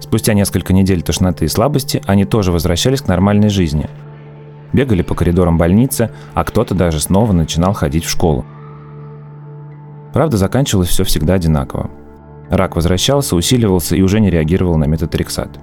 Спустя 0.00 0.32
несколько 0.32 0.72
недель 0.72 1.02
тошноты 1.02 1.44
и 1.44 1.48
слабости 1.48 2.02
они 2.06 2.24
тоже 2.24 2.52
возвращались 2.52 3.02
к 3.02 3.08
нормальной 3.08 3.50
жизни. 3.50 3.88
Бегали 4.72 5.02
по 5.02 5.14
коридорам 5.14 5.58
больницы, 5.58 6.10
а 6.32 6.44
кто-то 6.44 6.74
даже 6.74 7.00
снова 7.00 7.32
начинал 7.32 7.74
ходить 7.74 8.04
в 8.04 8.10
школу. 8.10 8.44
Правда, 10.14 10.36
заканчивалось 10.36 10.88
все 10.88 11.04
всегда 11.04 11.34
одинаково. 11.34 11.90
Рак 12.50 12.76
возвращался, 12.76 13.36
усиливался 13.36 13.94
и 13.94 14.02
уже 14.02 14.20
не 14.20 14.30
реагировал 14.30 14.76
на 14.76 14.84
метатрексат. 14.84 15.60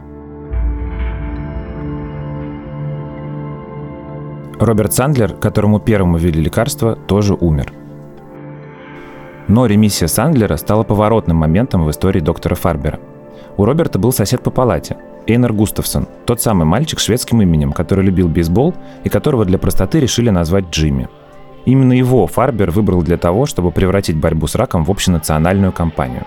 Роберт 4.59 4.93
Сандлер, 4.93 5.33
которому 5.33 5.79
первому 5.79 6.17
ввели 6.17 6.41
лекарство, 6.41 6.95
тоже 6.95 7.33
умер. 7.33 7.73
Но 9.47 9.65
ремиссия 9.65 10.07
Сандлера 10.07 10.57
стала 10.57 10.83
поворотным 10.83 11.37
моментом 11.37 11.85
в 11.85 11.91
истории 11.91 12.19
доктора 12.19 12.55
Фарбера. 12.55 12.99
У 13.55 13.65
Роберта 13.65 13.97
был 13.97 14.11
сосед 14.11 14.41
по 14.43 14.51
палате, 14.51 14.97
Эйнер 15.25 15.53
Густавсон, 15.53 16.07
тот 16.25 16.41
самый 16.41 16.65
мальчик 16.65 16.99
с 16.99 17.03
шведским 17.03 17.41
именем, 17.41 17.73
который 17.73 18.05
любил 18.05 18.27
бейсбол 18.27 18.73
и 19.03 19.09
которого 19.09 19.45
для 19.45 19.57
простоты 19.57 19.99
решили 19.99 20.29
назвать 20.29 20.69
Джимми– 20.69 21.09
Именно 21.67 21.91
его 21.91 22.27
Фарбер 22.27 22.71
выбрал 22.71 23.01
для 23.01 23.17
того, 23.17 23.45
чтобы 23.45 23.71
превратить 23.71 24.15
борьбу 24.15 24.47
с 24.47 24.55
раком 24.55 24.85
в 24.85 24.89
общенациональную 24.89 25.73
кампанию. 25.73 26.25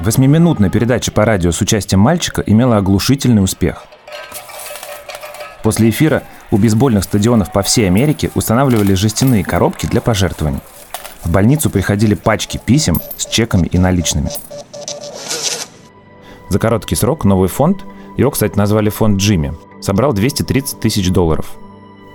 Восьмиминутная 0.00 0.70
передача 0.70 1.12
по 1.12 1.24
радио 1.24 1.52
с 1.52 1.60
участием 1.60 2.00
мальчика 2.00 2.42
имела 2.44 2.78
оглушительный 2.78 3.44
успех. 3.44 3.84
После 5.62 5.90
эфира 5.90 6.24
у 6.50 6.58
бейсбольных 6.58 7.04
стадионов 7.04 7.52
по 7.52 7.62
всей 7.62 7.86
Америке 7.86 8.30
устанавливали 8.34 8.94
жестяные 8.94 9.44
коробки 9.44 9.86
для 9.86 10.00
пожертвований. 10.00 10.60
В 11.24 11.30
больницу 11.30 11.70
приходили 11.70 12.14
пачки 12.14 12.60
писем 12.64 12.98
с 13.16 13.26
чеками 13.26 13.66
и 13.66 13.78
наличными. 13.78 14.30
За 16.48 16.58
короткий 16.58 16.96
срок 16.96 17.24
новый 17.24 17.48
фонд, 17.48 17.84
его, 18.16 18.30
кстати, 18.30 18.56
назвали 18.56 18.90
фонд 18.90 19.18
Джимми, 19.18 19.54
собрал 19.80 20.12
230 20.12 20.80
тысяч 20.80 21.10
долларов. 21.10 21.56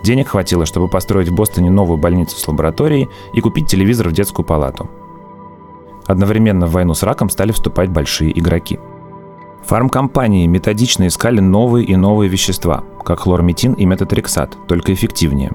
Денег 0.03 0.29
хватило, 0.29 0.65
чтобы 0.65 0.87
построить 0.89 1.29
в 1.29 1.35
Бостоне 1.35 1.69
новую 1.71 1.97
больницу 1.97 2.37
с 2.37 2.47
лабораторией 2.47 3.09
и 3.33 3.41
купить 3.41 3.67
телевизор 3.67 4.09
в 4.09 4.11
детскую 4.11 4.45
палату. 4.45 4.89
Одновременно 6.05 6.67
в 6.67 6.71
войну 6.71 6.93
с 6.93 7.01
раком 7.01 7.29
стали 7.29 7.51
вступать 7.51 7.89
большие 7.89 8.37
игроки. 8.37 8.79
Фармкомпании 9.63 10.45
методично 10.45 11.07
искали 11.07 11.39
новые 11.39 11.87
и 11.87 11.95
новые 11.95 12.29
вещества, 12.29 12.83
как 13.05 13.19
хлорметин 13.19 13.73
и 13.73 13.85
метатрексат, 13.85 14.57
только 14.67 14.93
эффективнее. 14.93 15.51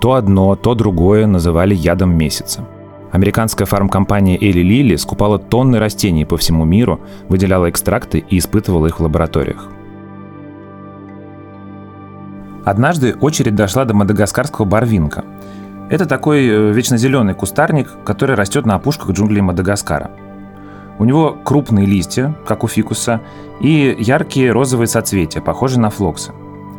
То 0.00 0.14
одно, 0.14 0.56
то 0.56 0.74
другое 0.74 1.26
называли 1.26 1.74
ядом 1.74 2.16
месяца. 2.16 2.66
Американская 3.12 3.66
фармкомпания 3.66 4.36
Эли 4.36 4.60
Лили 4.60 4.96
скупала 4.96 5.38
тонны 5.38 5.78
растений 5.78 6.24
по 6.24 6.36
всему 6.36 6.64
миру, 6.64 7.00
выделяла 7.28 7.70
экстракты 7.70 8.18
и 8.18 8.38
испытывала 8.38 8.86
их 8.86 8.98
в 8.98 9.02
лабораториях. 9.02 9.68
Однажды 12.64 13.14
очередь 13.20 13.54
дошла 13.54 13.84
до 13.84 13.94
мадагаскарского 13.94 14.64
барвинка. 14.64 15.24
Это 15.90 16.06
такой 16.06 16.46
э, 16.48 16.72
вечно 16.72 16.96
зеленый 16.96 17.34
кустарник, 17.34 17.88
который 18.04 18.36
растет 18.36 18.66
на 18.66 18.74
опушках 18.74 19.10
джунглей 19.10 19.42
Мадагаскара. 19.42 20.10
У 20.98 21.04
него 21.04 21.36
крупные 21.44 21.86
листья, 21.86 22.34
как 22.46 22.64
у 22.64 22.68
фикуса, 22.68 23.20
и 23.60 23.94
яркие 23.98 24.50
розовые 24.50 24.88
соцветия, 24.88 25.42
похожие 25.42 25.80
на 25.80 25.90
флоксы. 25.90 26.32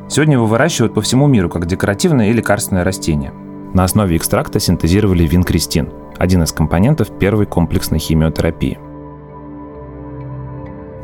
Сегодня 0.07 0.35
его 0.35 0.45
выращивают 0.45 0.93
по 0.93 1.01
всему 1.01 1.27
миру 1.27 1.49
как 1.49 1.65
декоративное 1.65 2.29
и 2.29 2.33
лекарственное 2.33 2.83
растение. 2.83 3.33
На 3.73 3.83
основе 3.83 4.15
экстракта 4.15 4.59
синтезировали 4.59 5.25
винкристин, 5.25 5.89
один 6.17 6.43
из 6.43 6.51
компонентов 6.51 7.17
первой 7.17 7.45
комплексной 7.45 7.99
химиотерапии. 7.99 8.77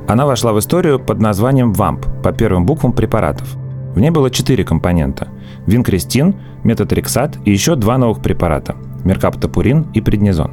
Она 0.07 0.25
вошла 0.25 0.53
в 0.53 0.59
историю 0.59 0.99
под 0.99 1.19
названием 1.19 1.73
ВАМП 1.73 2.05
по 2.23 2.31
первым 2.31 2.65
буквам 2.65 2.93
препаратов. 2.93 3.55
В 3.95 3.99
ней 3.99 4.09
было 4.09 4.29
четыре 4.29 4.63
компонента– 4.63 5.27
винкрестин, 5.67 6.35
метатрексат 6.63 7.37
и 7.45 7.51
еще 7.51 7.75
два 7.75 7.97
новых 7.97 8.21
препарата– 8.21 8.75
меркаптопурин 9.03 9.87
и 9.93 10.01
преднизон. 10.01 10.51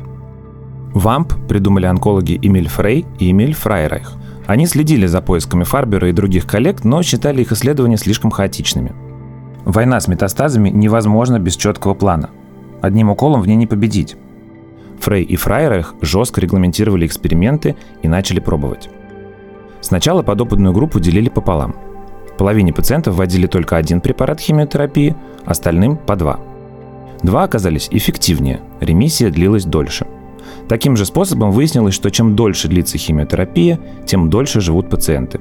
ВАМП 0.95 1.35
придумали 1.49 1.87
онкологи 1.87 2.38
Эмиль 2.40 2.69
Фрей 2.69 3.07
и 3.19 3.31
Эмиль 3.31 3.55
Фрайрайх. 3.55 4.12
Они 4.49 4.67
следили 4.67 5.07
за 5.07 5.23
поисками 5.23 5.62
Фарбера 5.62 6.09
и 6.09 6.12
других 6.12 6.45
коллег, 6.45 6.83
но 6.83 7.05
считали 7.05 7.43
их 7.43 7.52
исследования 7.52 7.97
слишком 7.97 8.33
хаотичными. 8.33 8.93
Война 9.64 10.00
с 10.00 10.09
метастазами 10.09 10.71
невозможна 10.71 11.38
без 11.38 11.55
четкого 11.55 11.95
плана. 11.95 12.31
Одним 12.81 13.11
уколом 13.11 13.40
в 13.40 13.47
ней 13.47 13.55
не 13.55 13.69
победить. 13.69 14.17
Фрей 14.99 15.23
и 15.23 15.37
Фрайрайх 15.37 15.95
жестко 16.00 16.40
регламентировали 16.40 17.07
эксперименты 17.07 17.76
и 18.02 18.09
начали 18.09 18.40
пробовать. 18.40 18.90
Сначала 19.81 20.25
подопытную 20.25 20.73
группу 20.73 20.99
делили 20.99 21.28
пополам– 21.28 21.76
Половине 22.38 22.73
пациентов 22.73 23.17
вводили 23.17 23.49
только 23.49 23.76
один 23.76 24.00
препарат 24.00 24.40
химиотерапии, 24.40 25.17
остальным 25.45 25.97
по 25.97 26.14
два. 26.14 26.38
Два 27.23 27.43
оказались 27.43 27.88
эффективнее, 27.90 28.61
ремиссия 28.78 29.31
длилась 29.31 29.64
дольше. 29.64 30.07
Таким 30.69 30.97
же 30.97 31.05
способом 31.05 31.50
выяснилось, 31.50 31.95
что 31.95 32.11
чем 32.11 32.37
дольше 32.37 32.69
длится 32.69 32.99
химиотерапия, 32.99 33.78
тем 34.07 34.31
дольше 34.31 34.61
живут 34.61 34.90
пациенты. 34.90 35.40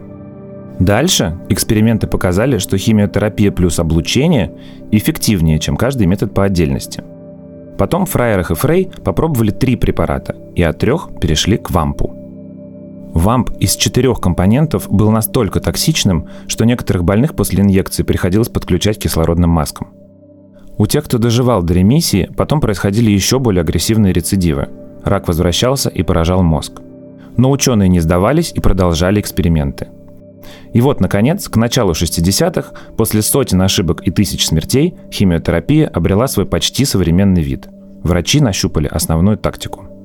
Дальше 0.80 1.38
эксперименты 1.50 2.08
показали, 2.08 2.60
что 2.60 2.78
химиотерапия 2.78 3.52
плюс 3.52 3.80
облучение 3.80 4.54
эффективнее, 4.92 5.60
чем 5.60 5.76
каждый 5.76 6.06
метод 6.06 6.34
по 6.34 6.44
отдельности. 6.44 7.04
Потом 7.78 8.06
Фрайерах 8.06 8.52
и 8.52 8.56
Фрей 8.56 8.92
попробовали 9.04 9.52
три 9.52 9.76
препарата 9.76 10.36
и 10.56 10.64
от 10.64 10.80
трех 10.80 11.10
перешли 11.20 11.58
к 11.58 11.72
вампу. 11.72 12.14
Вамп 13.14 13.52
из 13.60 13.76
четырех 13.76 14.20
компонентов 14.20 14.88
был 14.90 15.10
настолько 15.10 15.60
токсичным, 15.60 16.28
что 16.48 16.66
некоторых 16.66 17.04
больных 17.04 17.36
после 17.36 17.64
инъекции 17.64 18.04
приходилось 18.04 18.50
подключать 18.50 19.00
кислородным 19.00 19.50
маскам. 19.50 19.88
У 20.78 20.86
тех, 20.86 21.06
кто 21.06 21.18
доживал 21.18 21.64
до 21.64 21.74
ремиссии, 21.74 22.30
потом 22.38 22.62
происходили 22.62 23.10
еще 23.10 23.40
более 23.40 23.62
агрессивные 23.62 24.14
рецидивы. 24.14 24.70
Рак 25.04 25.28
возвращался 25.28 25.90
и 25.90 26.04
поражал 26.04 26.44
мозг. 26.44 26.82
Но 27.38 27.52
ученые 27.52 27.90
не 27.90 28.00
сдавались 28.00 28.52
и 28.54 28.60
продолжали 28.60 29.20
эксперименты. 29.20 29.88
И 30.74 30.82
вот, 30.82 31.02
наконец, 31.02 31.48
к 31.50 31.56
началу 31.56 31.92
60-х, 31.92 32.72
после 32.98 33.22
сотен 33.22 33.62
ошибок 33.62 34.08
и 34.08 34.12
тысяч 34.12 34.46
смертей, 34.46 34.96
химиотерапия 35.12 35.88
обрела 35.88 36.28
свой 36.28 36.46
почти 36.46 36.86
современный 36.86 37.42
вид. 37.42 37.68
Врачи 38.04 38.40
нащупали 38.40 38.88
основную 38.88 39.38
тактику– 39.38 39.88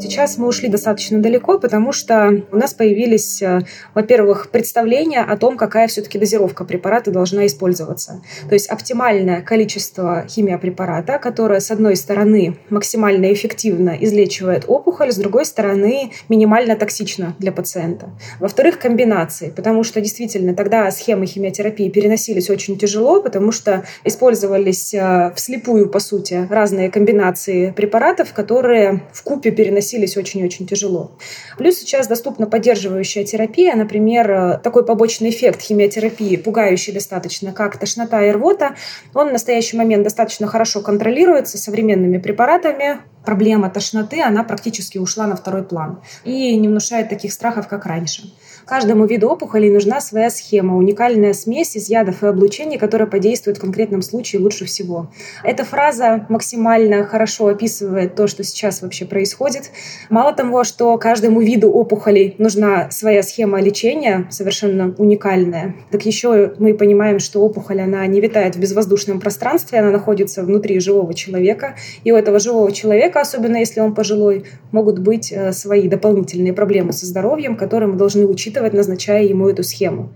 Сейчас 0.00 0.38
мы 0.38 0.46
ушли 0.46 0.68
достаточно 0.68 1.20
далеко, 1.20 1.58
потому 1.58 1.90
что 1.90 2.42
у 2.52 2.56
нас 2.56 2.72
появились, 2.72 3.42
э, 3.42 3.62
во-первых, 3.94 4.50
представления 4.50 5.22
о 5.22 5.36
том, 5.36 5.56
какая 5.56 5.88
все-таки 5.88 6.20
дозировка 6.20 6.64
препарата 6.64 7.10
должна 7.10 7.46
использоваться. 7.46 8.22
То 8.48 8.54
есть 8.54 8.68
оптимальное 8.68 9.42
количество 9.42 10.24
химиопрепарата, 10.28 11.18
которое, 11.18 11.58
с 11.58 11.72
одной 11.72 11.96
стороны, 11.96 12.56
максимально 12.70 13.32
эффективно 13.32 13.96
излечивает 14.00 14.66
опухоль, 14.68 15.10
с 15.10 15.16
другой 15.16 15.44
стороны, 15.44 16.12
минимально 16.28 16.76
токсично 16.76 17.34
для 17.40 17.50
пациента. 17.50 18.10
Во-вторых, 18.38 18.78
комбинации, 18.78 19.50
потому 19.50 19.82
что 19.82 20.00
действительно 20.00 20.54
тогда 20.54 20.88
схемы 20.92 21.26
химиотерапии 21.26 21.88
переносились 21.88 22.50
очень 22.50 22.78
тяжело, 22.78 23.20
потому 23.20 23.50
что 23.50 23.84
использовались 24.04 24.94
э, 24.94 25.32
вслепую, 25.34 25.88
по 25.90 25.98
сути, 25.98 26.46
разные 26.48 26.88
комбинации 26.88 27.72
препаратов, 27.72 28.32
которые 28.32 29.02
в 29.12 29.24
купе 29.24 29.50
переносились 29.50 29.87
переносились 29.88 30.16
очень-очень 30.16 30.66
тяжело. 30.66 31.12
Плюс 31.56 31.78
сейчас 31.78 32.06
доступна 32.06 32.46
поддерживающая 32.46 33.24
терапия, 33.24 33.74
например, 33.74 34.30
э, 34.30 34.58
такой 34.62 34.84
побочный 34.84 35.30
эффект 35.30 35.60
химиотерапии, 35.62 36.36
пугающий 36.36 36.92
достаточно, 36.92 37.52
как 37.52 37.78
тошнота 37.78 38.24
и 38.24 38.30
рвота, 38.30 38.74
он 39.14 39.28
в 39.28 39.32
настоящий 39.32 39.76
момент 39.76 40.04
достаточно 40.04 40.46
хорошо 40.46 40.80
контролируется 40.80 41.58
современными 41.58 42.18
препаратами, 42.18 43.00
проблема 43.24 43.70
тошноты, 43.70 44.22
она 44.22 44.44
практически 44.44 44.98
ушла 44.98 45.26
на 45.26 45.36
второй 45.36 45.62
план 45.62 46.00
и 46.24 46.56
не 46.56 46.68
внушает 46.68 47.08
таких 47.08 47.32
страхов, 47.32 47.68
как 47.68 47.86
раньше. 47.86 48.22
Каждому 48.68 49.06
виду 49.06 49.30
опухолей 49.30 49.70
нужна 49.70 49.98
своя 49.98 50.28
схема, 50.28 50.76
уникальная 50.76 51.32
смесь 51.32 51.74
из 51.74 51.88
ядов 51.88 52.22
и 52.22 52.26
облучений, 52.26 52.76
которая 52.76 53.08
подействует 53.08 53.56
в 53.56 53.62
конкретном 53.62 54.02
случае 54.02 54.42
лучше 54.42 54.66
всего. 54.66 55.10
Эта 55.42 55.64
фраза 55.64 56.26
максимально 56.28 57.06
хорошо 57.06 57.46
описывает 57.46 58.14
то, 58.14 58.26
что 58.26 58.44
сейчас 58.44 58.82
вообще 58.82 59.06
происходит. 59.06 59.70
Мало 60.10 60.34
того, 60.34 60.64
что 60.64 60.98
каждому 60.98 61.40
виду 61.40 61.70
опухолей 61.70 62.34
нужна 62.36 62.90
своя 62.90 63.22
схема 63.22 63.58
лечения, 63.62 64.26
совершенно 64.28 64.94
уникальная, 64.98 65.74
так 65.90 66.04
еще 66.04 66.52
мы 66.58 66.74
понимаем, 66.74 67.20
что 67.20 67.40
опухоль, 67.40 67.80
она 67.80 68.06
не 68.06 68.20
витает 68.20 68.56
в 68.56 68.60
безвоздушном 68.60 69.18
пространстве, 69.18 69.78
она 69.78 69.90
находится 69.90 70.42
внутри 70.42 70.78
живого 70.78 71.14
человека, 71.14 71.76
и 72.04 72.12
у 72.12 72.16
этого 72.16 72.38
живого 72.38 72.70
человека, 72.72 73.22
особенно 73.22 73.56
если 73.56 73.80
он 73.80 73.94
пожилой, 73.94 74.44
могут 74.72 74.98
быть 74.98 75.32
э, 75.32 75.52
свои 75.52 75.88
дополнительные 75.88 76.52
проблемы 76.52 76.92
со 76.92 77.06
здоровьем, 77.06 77.56
которые 77.56 77.88
мы 77.88 77.96
должны 77.96 78.26
учитывать 78.26 78.57
учитывать, 78.58 78.72
назначая 78.72 79.24
ему 79.24 79.48
эту 79.48 79.62
схему. 79.62 80.10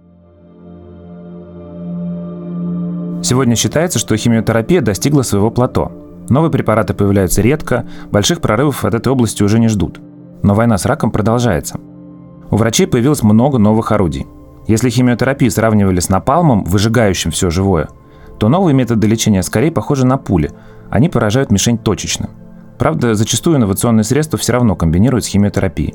Сегодня 3.23 3.55
считается, 3.55 3.99
что 3.99 4.17
химиотерапия 4.17 4.81
достигла 4.81 5.23
своего 5.23 5.51
плато. 5.51 5.93
Новые 6.29 6.51
препараты 6.51 6.93
появляются 6.93 7.41
редко, 7.41 7.87
больших 8.11 8.41
прорывов 8.41 8.85
от 8.85 8.95
этой 8.95 9.13
области 9.13 9.43
уже 9.43 9.61
не 9.61 9.69
ждут. 9.69 10.01
Но 10.43 10.55
война 10.55 10.77
с 10.77 10.87
раком 10.87 11.11
продолжается. 11.11 11.79
У 12.51 12.57
врачей 12.57 12.87
появилось 12.87 13.23
много 13.23 13.59
новых 13.59 13.93
орудий. 13.93 14.27
Если 14.67 14.91
химиотерапию 14.91 15.51
сравнивали 15.51 16.01
с 16.01 16.09
напалмом, 16.09 16.65
выжигающим 16.65 17.31
все 17.31 17.51
живое, 17.51 17.89
то 18.39 18.49
новые 18.49 18.75
методы 18.75 19.07
лечения 19.07 19.43
скорее 19.43 19.71
похожи 19.71 20.05
на 20.05 20.19
пули. 20.19 20.51
Они 20.91 21.09
поражают 21.09 21.53
мишень 21.53 21.79
точечно. 21.79 22.29
Правда, 22.79 23.15
зачастую 23.15 23.57
инновационные 23.57 24.05
средства 24.05 24.39
все 24.39 24.53
равно 24.53 24.75
комбинируют 24.75 25.25
с 25.25 25.29
химиотерапией. 25.29 25.95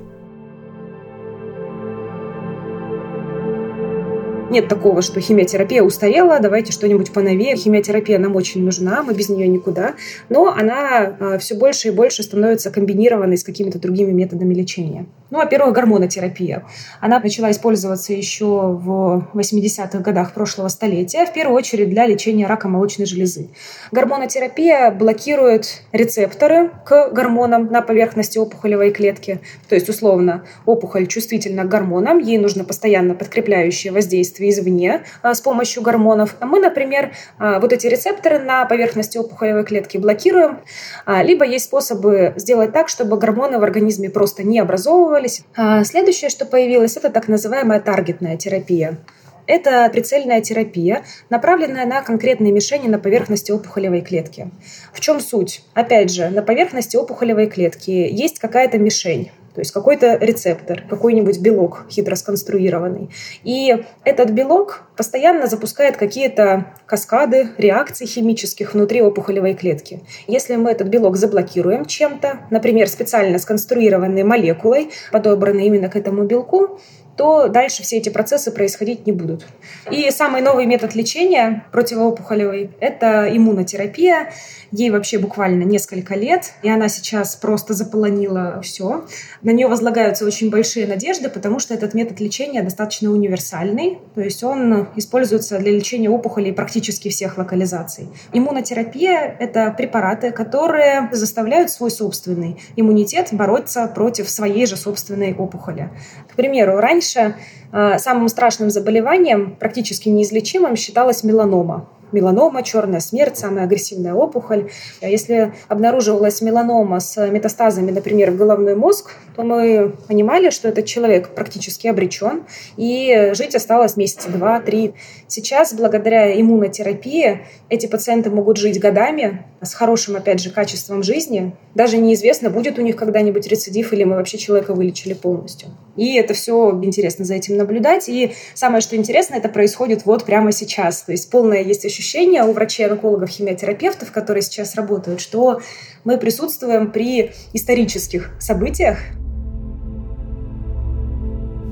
Нет 4.49 4.69
такого, 4.69 5.01
что 5.01 5.19
химиотерапия 5.19 5.83
устарела, 5.83 6.39
давайте 6.39 6.71
что-нибудь 6.71 7.11
поновее. 7.11 7.57
Химиотерапия 7.57 8.17
нам 8.17 8.37
очень 8.37 8.63
нужна, 8.63 9.03
мы 9.03 9.13
без 9.13 9.27
нее 9.27 9.45
никуда. 9.45 9.95
Но 10.29 10.47
она 10.47 11.17
а, 11.19 11.37
все 11.37 11.55
больше 11.55 11.89
и 11.89 11.91
больше 11.91 12.23
становится 12.23 12.71
комбинированной 12.71 13.37
с 13.37 13.43
какими-то 13.43 13.77
другими 13.77 14.11
методами 14.11 14.53
лечения. 14.53 15.05
Ну, 15.31 15.39
во-первых, 15.39 15.73
гормонотерапия. 15.73 16.63
Она 17.01 17.19
начала 17.19 17.51
использоваться 17.51 18.13
еще 18.13 18.45
в 18.45 19.27
80-х 19.33 19.99
годах 19.99 20.33
прошлого 20.33 20.69
столетия, 20.69 21.25
в 21.25 21.33
первую 21.33 21.57
очередь 21.57 21.89
для 21.89 22.05
лечения 22.05 22.47
рака 22.47 22.69
молочной 22.69 23.05
железы. 23.05 23.49
Гормонотерапия 23.91 24.91
блокирует 24.91 25.81
рецепторы 25.91 26.71
к 26.85 27.09
гормонам 27.09 27.65
на 27.65 27.81
поверхности 27.81 28.37
опухолевой 28.37 28.91
клетки. 28.91 29.41
То 29.67 29.75
есть, 29.75 29.89
условно, 29.89 30.45
опухоль 30.65 31.07
чувствительна 31.07 31.65
к 31.65 31.67
гормонам, 31.67 32.19
ей 32.19 32.37
нужно 32.37 32.63
постоянно 32.63 33.13
подкрепляющее 33.13 33.91
воздействие 33.91 34.36
воздействие 34.37 34.49
извне 34.49 35.03
а, 35.21 35.33
с 35.33 35.41
помощью 35.41 35.83
гормонов. 35.83 36.35
А 36.39 36.45
мы, 36.45 36.59
например, 36.59 37.11
а, 37.37 37.59
вот 37.59 37.73
эти 37.73 37.87
рецепторы 37.87 38.39
на 38.39 38.65
поверхности 38.65 39.17
опухолевой 39.17 39.63
клетки 39.63 39.97
блокируем. 39.97 40.59
Либо 41.07 41.45
есть 41.45 41.65
способы 41.65 42.33
сделать 42.35 42.73
так, 42.73 42.89
чтобы 42.89 43.17
гормоны 43.17 43.59
в 43.59 43.63
организме 43.63 44.09
просто 44.09 44.43
не 44.43 44.59
образовывались. 44.59 45.43
Следующее, 45.83 46.29
что 46.29 46.45
появилось, 46.45 46.97
это 46.97 47.09
так 47.09 47.27
называемая 47.27 47.79
таргетная 47.79 48.37
терапия. 48.37 48.97
Это 49.45 49.89
прицельная 49.91 50.41
терапия, 50.41 51.03
направленная 51.29 51.85
на 51.85 52.01
конкретные 52.01 52.51
мишени 52.51 52.87
на 52.87 52.99
поверхности 52.99 53.51
опухолевой 53.51 54.01
клетки. 54.01 54.51
В 54.91 54.99
чем 54.99 55.21
суть? 55.21 55.63
Опять 55.73 56.11
же, 56.11 56.29
на 56.29 56.41
поверхности 56.41 56.97
опухолевой 56.97 57.47
клетки 57.47 57.91
есть 57.91 58.39
какая-то 58.39 58.77
мишень. 58.77 59.31
То 59.57 59.61
есть 59.61 59.71
какой-то 59.71 60.17
рецептор, 60.17 60.83
какой-нибудь 60.87 61.39
белок 61.39 61.87
хитро 61.89 62.13
сконструированный. 62.13 63.09
И 63.43 63.85
этот 64.03 64.29
белок 64.29 64.83
постоянно 64.95 65.47
запускает 65.47 65.97
какие-то 65.97 66.75
каскады 66.85 67.49
реакций 67.57 68.05
химических 68.05 68.75
внутри 68.75 69.01
опухолевой 69.01 69.55
клетки. 69.55 70.03
Если 70.27 70.57
мы 70.57 70.69
этот 70.69 70.89
белок 70.89 71.17
заблокируем 71.17 71.85
чем-то, 71.85 72.41
например, 72.51 72.87
специально 72.87 73.39
сконструированной 73.39 74.21
молекулой, 74.21 74.91
подобранной 75.11 75.65
именно 75.65 75.89
к 75.89 75.95
этому 75.95 76.25
белку, 76.25 76.79
то 77.17 77.47
дальше 77.47 77.83
все 77.83 77.97
эти 77.97 78.09
процессы 78.09 78.51
происходить 78.51 79.05
не 79.07 79.11
будут. 79.11 79.45
И 79.91 80.09
самый 80.11 80.41
новый 80.41 80.65
метод 80.65 80.95
лечения 80.95 81.65
противоопухолевый– 81.71 82.69
это 82.79 83.27
иммунотерапия. 83.35 84.31
Ей 84.71 84.89
вообще 84.89 85.17
буквально 85.17 85.63
несколько 85.63 86.15
лет, 86.15 86.53
и 86.61 86.69
она 86.69 86.89
сейчас 86.89 87.35
просто 87.35 87.73
заполонила 87.73 88.61
все. 88.61 89.05
На 89.41 89.51
нее 89.51 89.67
возлагаются 89.67 90.25
очень 90.25 90.49
большие 90.49 90.85
надежды, 90.85 91.29
потому 91.29 91.59
что 91.59 91.73
этот 91.73 91.93
метод 91.93 92.19
лечения 92.19 92.61
достаточно 92.61 93.11
универсальный, 93.11 93.99
то 94.13 94.21
есть 94.21 94.43
он 94.43 94.89
используется 94.95 95.57
для 95.59 95.71
лечения 95.71 96.09
опухолей 96.09 96.53
практически 96.53 97.09
всех 97.09 97.37
локализаций. 97.37 98.09
Иммунотерапия– 98.33 99.35
это 99.39 99.73
препараты, 99.75 100.31
которые 100.31 101.09
заставляют 101.13 101.71
свой 101.71 101.89
собственный 101.89 102.61
иммунитет 102.75 103.29
бороться 103.31 103.87
против 103.87 104.29
своей 104.29 104.65
же 104.65 104.75
собственной 104.75 105.33
опухоли. 105.33 105.89
К 106.31 106.35
примеру, 106.35 106.77
раньше 106.77 107.06
раньше 107.15 107.35
э, 107.71 107.97
самым 107.97 108.27
страшным 108.29 108.69
заболеванием, 108.69 109.55
практически 109.59 110.09
неизлечимым, 110.09 110.75
считалась 110.75 111.23
меланома 111.23 111.87
меланома, 112.11 112.63
черная 112.63 112.99
смерть, 112.99 113.37
самая 113.37 113.65
агрессивная 113.65 114.13
опухоль. 114.13 114.69
А 115.01 115.07
если 115.07 115.53
обнаруживалась 115.67 116.41
меланома 116.41 116.99
с 116.99 117.27
метастазами, 117.29 117.91
например, 117.91 118.31
в 118.31 118.37
головной 118.37 118.75
мозг, 118.75 119.11
то 119.35 119.43
мы 119.43 119.93
понимали, 120.07 120.49
что 120.49 120.67
этот 120.67 120.85
человек 120.85 121.29
практически 121.29 121.87
обречен, 121.87 122.43
и 122.75 123.31
жить 123.33 123.55
осталось 123.55 123.97
месяца 123.97 124.29
два-три. 124.29 124.93
Сейчас, 125.27 125.73
благодаря 125.73 126.39
иммунотерапии, 126.39 127.41
эти 127.69 127.85
пациенты 127.85 128.29
могут 128.29 128.57
жить 128.57 128.79
годами 128.79 129.45
с 129.61 129.73
хорошим, 129.73 130.15
опять 130.15 130.39
же, 130.39 130.51
качеством 130.51 131.03
жизни. 131.03 131.55
Даже 131.75 131.97
неизвестно, 131.97 132.49
будет 132.49 132.79
у 132.79 132.81
них 132.81 132.95
когда-нибудь 132.95 133.47
рецидив, 133.47 133.93
или 133.93 134.03
мы 134.03 134.15
вообще 134.15 134.37
человека 134.37 134.73
вылечили 134.73 135.13
полностью. 135.13 135.69
И 135.95 136.15
это 136.15 136.33
все 136.33 136.79
интересно 136.83 137.25
за 137.25 137.35
этим 137.35 137.57
наблюдать. 137.57 138.07
И 138.07 138.33
самое, 138.53 138.81
что 138.81 138.95
интересно, 138.95 139.35
это 139.35 139.49
происходит 139.49 140.05
вот 140.05 140.25
прямо 140.25 140.51
сейчас. 140.51 141.01
То 141.01 141.11
есть 141.11 141.29
полное 141.29 141.61
есть 141.61 141.85
ощущение 141.97 142.43
у 142.43 142.53
врачей-онкологов, 142.53 143.27
химиотерапевтов, 143.27 144.11
которые 144.11 144.43
сейчас 144.43 144.75
работают, 144.75 145.19
что 145.19 145.61
мы 146.03 146.19
присутствуем 146.19 146.91
при 146.91 147.31
исторических 147.53 148.29
событиях. 148.39 148.99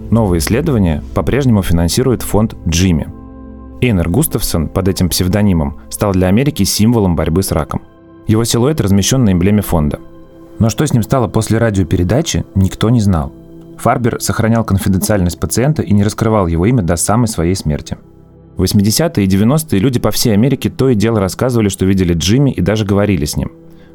Новые 0.10 0.40
исследования 0.40 1.04
по-прежнему 1.14 1.62
финансирует 1.62 2.24
фонд 2.24 2.56
Джимми. 2.68 3.08
Эйнер 3.82 4.10
Густавсон 4.10 4.68
под 4.68 4.88
этим 4.88 5.10
псевдонимом 5.10 5.80
стал 5.92 6.12
для 6.14 6.28
Америки 6.28 6.64
символом 6.64 7.16
борьбы 7.16 7.44
с 7.44 7.52
раком. 7.52 7.84
Его 8.26 8.44
силуэт 8.46 8.82
размещен 8.82 9.24
на 9.24 9.32
эмблеме 9.32 9.62
фонда. 9.62 10.00
Но 10.58 10.70
что 10.70 10.88
с 10.88 10.94
ним 10.94 11.04
стало 11.04 11.28
после 11.28 11.60
радиопередачи, 11.60 12.46
никто 12.56 12.90
не 12.90 13.00
знал. 13.00 13.32
Фарбер 13.78 14.20
сохранял 14.22 14.64
конфиденциальность 14.64 15.40
пациента 15.40 15.84
и 15.84 15.94
не 15.94 16.04
раскрывал 16.04 16.48
его 16.48 16.66
имя 16.66 16.82
до 16.82 16.96
самой 16.96 17.28
своей 17.28 17.56
смерти. 17.56 17.98
В 18.58 18.64
80-е 18.64 19.26
и 19.26 19.28
90-е 19.28 19.80
люди 19.80 20.00
по 20.00 20.12
всей 20.12 20.34
Америке 20.34 20.70
то 20.70 20.90
и 20.90 20.96
дело 20.96 21.20
рассказывали, 21.20 21.68
что 21.68 21.86
видели 21.86 22.14
Джимми 22.14 22.52
и 22.52 22.62
даже 22.62 22.86
говорили 22.86 23.26
с 23.26 23.36
ним. 23.36 23.52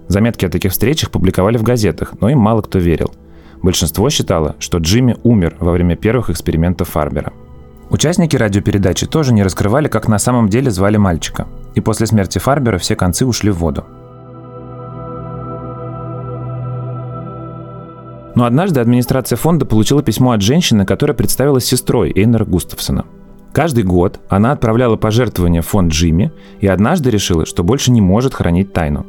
Заметки 0.09 0.45
о 0.45 0.51
таких 0.51 0.73
встречах 0.73 1.11
публиковали 1.11 1.57
в 1.57 1.63
газетах, 1.63 2.15
но 2.21 2.29
им 2.29 2.39
мало 2.39 2.61
кто 2.61 2.79
верил. 2.79 3.13
Большинство 3.63 4.11
считало, 4.11 4.57
что 4.59 4.79
Джимми 4.79 5.17
умер 5.23 5.57
во 5.61 5.73
время 5.73 5.97
первых 5.97 6.31
экспериментов 6.31 6.91
Фарбера. 6.91 7.33
Участники 7.91 8.37
радиопередачи 8.37 9.07
тоже 9.07 9.33
не 9.33 9.43
раскрывали, 9.43 9.89
как 9.89 10.09
на 10.09 10.19
самом 10.19 10.49
деле 10.49 10.71
звали 10.71 10.97
мальчика. 10.97 11.47
И 11.75 11.81
после 11.81 12.07
смерти 12.07 12.39
Фарбера 12.39 12.79
все 12.79 12.97
концы 12.97 13.25
ушли 13.25 13.51
в 13.51 13.59
воду. 13.59 13.85
Но 18.35 18.45
однажды 18.45 18.81
администрация 18.81 19.37
фонда 19.37 19.65
получила 19.65 20.03
письмо 20.03 20.33
от 20.33 20.43
женщины, 20.43 20.87
которая 20.87 21.17
представилась 21.17 21.65
сестрой 21.65 22.13
Эйнера 22.15 22.45
Густавсона. 22.45 23.05
Каждый 23.53 23.85
год 23.85 24.21
она 24.29 24.53
отправляла 24.53 24.97
пожертвования 24.97 25.63
в 25.63 25.67
фонд 25.67 25.93
Джимми 25.93 26.33
и 26.61 26.67
однажды 26.67 27.11
решила, 27.11 27.47
что 27.47 27.65
больше 27.65 27.91
не 27.91 28.01
может 28.01 28.35
хранить 28.35 28.73
тайну. 28.73 29.07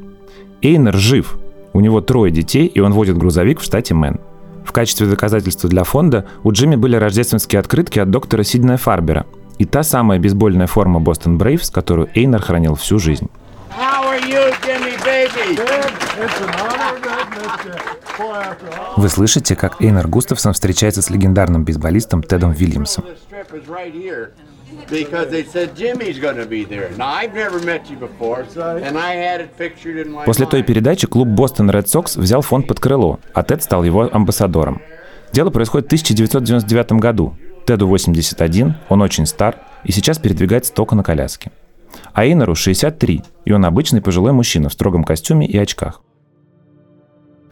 Эйнер 0.62 0.96
жив. 0.98 1.38
У 1.74 1.80
него 1.80 2.02
трое 2.02 2.32
детей, 2.32 2.66
и 2.66 2.80
он 2.80 2.92
водит 2.92 3.18
грузовик 3.18 3.60
в 3.60 3.64
штате 3.64 3.94
Мэн. 3.94 4.20
В 4.66 4.72
качестве 4.74 5.08
доказательства 5.08 5.70
для 5.70 5.84
фонда 5.84 6.26
у 6.44 6.52
Джимми 6.52 6.76
были 6.76 6.96
рождественские 6.96 7.60
открытки 7.60 8.00
от 8.00 8.10
доктора 8.10 8.44
Сиднея 8.44 8.78
Фарбера 8.78 9.26
и 9.58 9.66
та 9.66 9.84
самая 9.84 10.20
бейсбольная 10.20 10.68
форма 10.68 11.00
Бостон 11.00 11.38
Брейвс, 11.38 11.70
которую 11.70 12.10
Эйнер 12.16 12.42
хранил 12.42 12.76
всю 12.76 13.00
жизнь. 13.00 13.30
Вы 18.98 19.10
слышите, 19.10 19.56
как 19.56 19.82
Эйнер 19.82 20.08
Густавсон 20.08 20.54
встречается 20.54 21.02
с 21.02 21.10
легендарным 21.10 21.64
бейсболистом 21.64 22.24
Тедом 22.24 22.52
Вильямсом. 22.52 23.06
После 30.26 30.46
той 30.46 30.64
передачи 30.64 31.08
клуб 31.08 31.28
Бостон 31.28 31.70
Ред 31.72 31.90
Сокс 31.90 32.16
взял 32.16 32.42
фонд 32.42 32.68
под 32.68 32.80
крыло, 32.80 33.20
а 33.34 33.44
Тед 33.44 33.64
стал 33.64 33.84
его 33.84 34.10
амбассадором. 34.12 34.82
Дело 35.34 35.50
происходит 35.50 35.86
в 35.86 35.88
1999 35.88 36.94
году. 36.94 37.36
Теду 37.66 37.88
81, 37.88 38.76
он 38.90 39.02
очень 39.02 39.26
стар 39.26 39.58
и 39.84 39.92
сейчас 39.92 40.18
передвигается 40.18 40.74
только 40.74 40.96
на 40.96 41.04
коляске. 41.04 41.52
А 42.14 42.26
Эйнеру 42.26 42.56
63, 42.56 43.24
и 43.46 43.52
он 43.52 43.66
обычный 43.66 44.02
пожилой 44.02 44.32
мужчина 44.32 44.70
в 44.70 44.74
строгом 44.74 45.04
костюме 45.04 45.48
и 45.48 45.58
очках. 45.58 46.02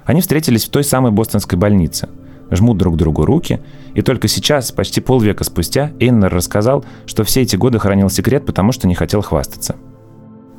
Они 0.09 0.21
встретились 0.21 0.65
в 0.65 0.69
той 0.69 0.83
самой 0.83 1.11
бостонской 1.11 1.55
больнице, 1.55 2.09
жмут 2.49 2.79
друг 2.79 2.97
другу 2.97 3.25
руки, 3.25 3.61
и 3.93 4.01
только 4.01 4.27
сейчас, 4.27 4.71
почти 4.71 5.01
полвека 5.01 5.43
спустя, 5.43 5.91
Эйнер 5.99 6.33
рассказал, 6.33 6.83
что 7.05 7.23
все 7.23 7.43
эти 7.43 7.55
годы 7.55 7.77
хранил 7.77 8.09
секрет, 8.09 8.43
потому 8.43 8.71
что 8.71 8.87
не 8.87 8.95
хотел 8.95 9.21
хвастаться. 9.21 9.75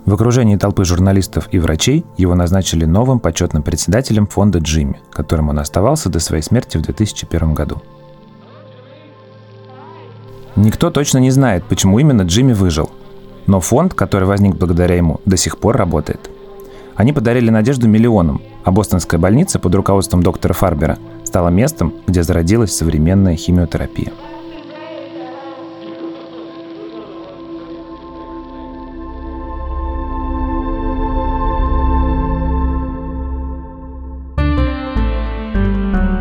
В 0.06 0.14
окружении 0.14 0.54
толпы 0.54 0.84
журналистов 0.84 1.48
и 1.50 1.58
врачей 1.58 2.04
его 2.16 2.36
назначили 2.36 2.84
новым 2.84 3.18
почетным 3.18 3.64
председателем 3.64 4.28
фонда 4.28 4.60
Джимми, 4.60 5.00
которым 5.10 5.48
он 5.48 5.58
оставался 5.58 6.08
до 6.10 6.20
своей 6.20 6.44
смерти 6.44 6.76
в 6.76 6.82
2001 6.82 7.52
году. 7.52 7.82
Никто 10.54 10.90
точно 10.90 11.18
не 11.18 11.32
знает, 11.32 11.64
почему 11.64 11.98
именно 11.98 12.22
Джимми 12.22 12.52
выжил, 12.52 12.88
но 13.48 13.58
фонд, 13.58 13.94
который 13.94 14.28
возник 14.28 14.54
благодаря 14.54 14.94
ему, 14.94 15.20
до 15.24 15.36
сих 15.36 15.58
пор 15.58 15.76
работает. 15.76 16.30
Они 17.00 17.14
подарили 17.14 17.48
надежду 17.48 17.88
миллионам, 17.88 18.42
а 18.62 18.70
бостонская 18.72 19.18
больница 19.18 19.58
под 19.58 19.74
руководством 19.74 20.22
доктора 20.22 20.52
Фарбера 20.52 20.98
стала 21.24 21.48
местом, 21.48 21.94
где 22.06 22.22
зародилась 22.22 22.76
современная 22.76 23.36
химиотерапия. 23.36 24.12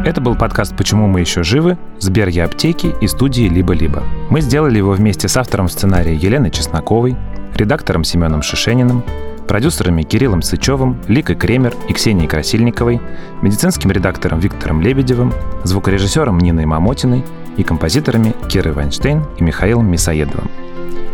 Это 0.06 0.22
был 0.22 0.38
подкаст 0.38 0.78
«Почему 0.78 1.08
мы 1.08 1.20
еще 1.20 1.44
живы» 1.44 1.78
Сберья 1.98 2.46
аптеки 2.46 2.96
и 3.02 3.08
студии 3.08 3.50
«Либо-либо». 3.50 4.02
Мы 4.30 4.39
сделали 4.39 4.78
его 4.78 4.94
вместе 4.94 5.28
с 5.28 5.36
автором 5.36 5.68
сценария 5.68 6.15
Еленой 6.15 6.52
Чесноковой, 6.52 7.18
редактором 7.54 8.06
Семеном 8.06 8.42
Шишениным, 8.42 9.04
продюсерами 9.50 10.04
Кириллом 10.04 10.44
Сычевым, 10.44 11.02
Ликой 11.08 11.36
Кремер 11.36 11.74
и 11.90 11.94
Ксенией 11.94 12.28
Красильниковой, 12.28 13.02
медицинским 13.42 13.90
редактором 13.90 14.40
Виктором 14.40 14.80
Лебедевым, 14.80 15.34
звукорежиссером 15.64 16.38
Ниной 16.38 16.68
Мамотиной 16.68 17.26
и 17.58 17.64
композиторами 17.64 18.36
Кирой 18.48 18.74
Вайнштейн 18.74 19.26
и 19.40 19.44
Михаилом 19.44 19.92
Мисоедовым. 19.92 20.52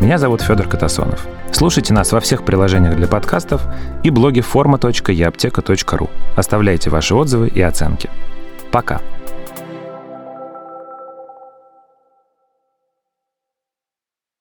Меня 0.01 0.17
зовут 0.17 0.41
Федор 0.41 0.67
Катасонов. 0.67 1.25
Слушайте 1.53 1.93
нас 1.93 2.11
во 2.11 2.19
всех 2.19 2.43
приложениях 2.43 2.97
для 2.97 3.07
подкастов 3.07 3.61
и 4.03 4.09
блоге 4.09 4.41
forma.eapteka.ru. 4.41 6.09
Оставляйте 6.35 6.89
ваши 6.89 7.15
отзывы 7.15 7.47
и 7.47 7.61
оценки. 7.61 8.09
Пока! 8.69 8.99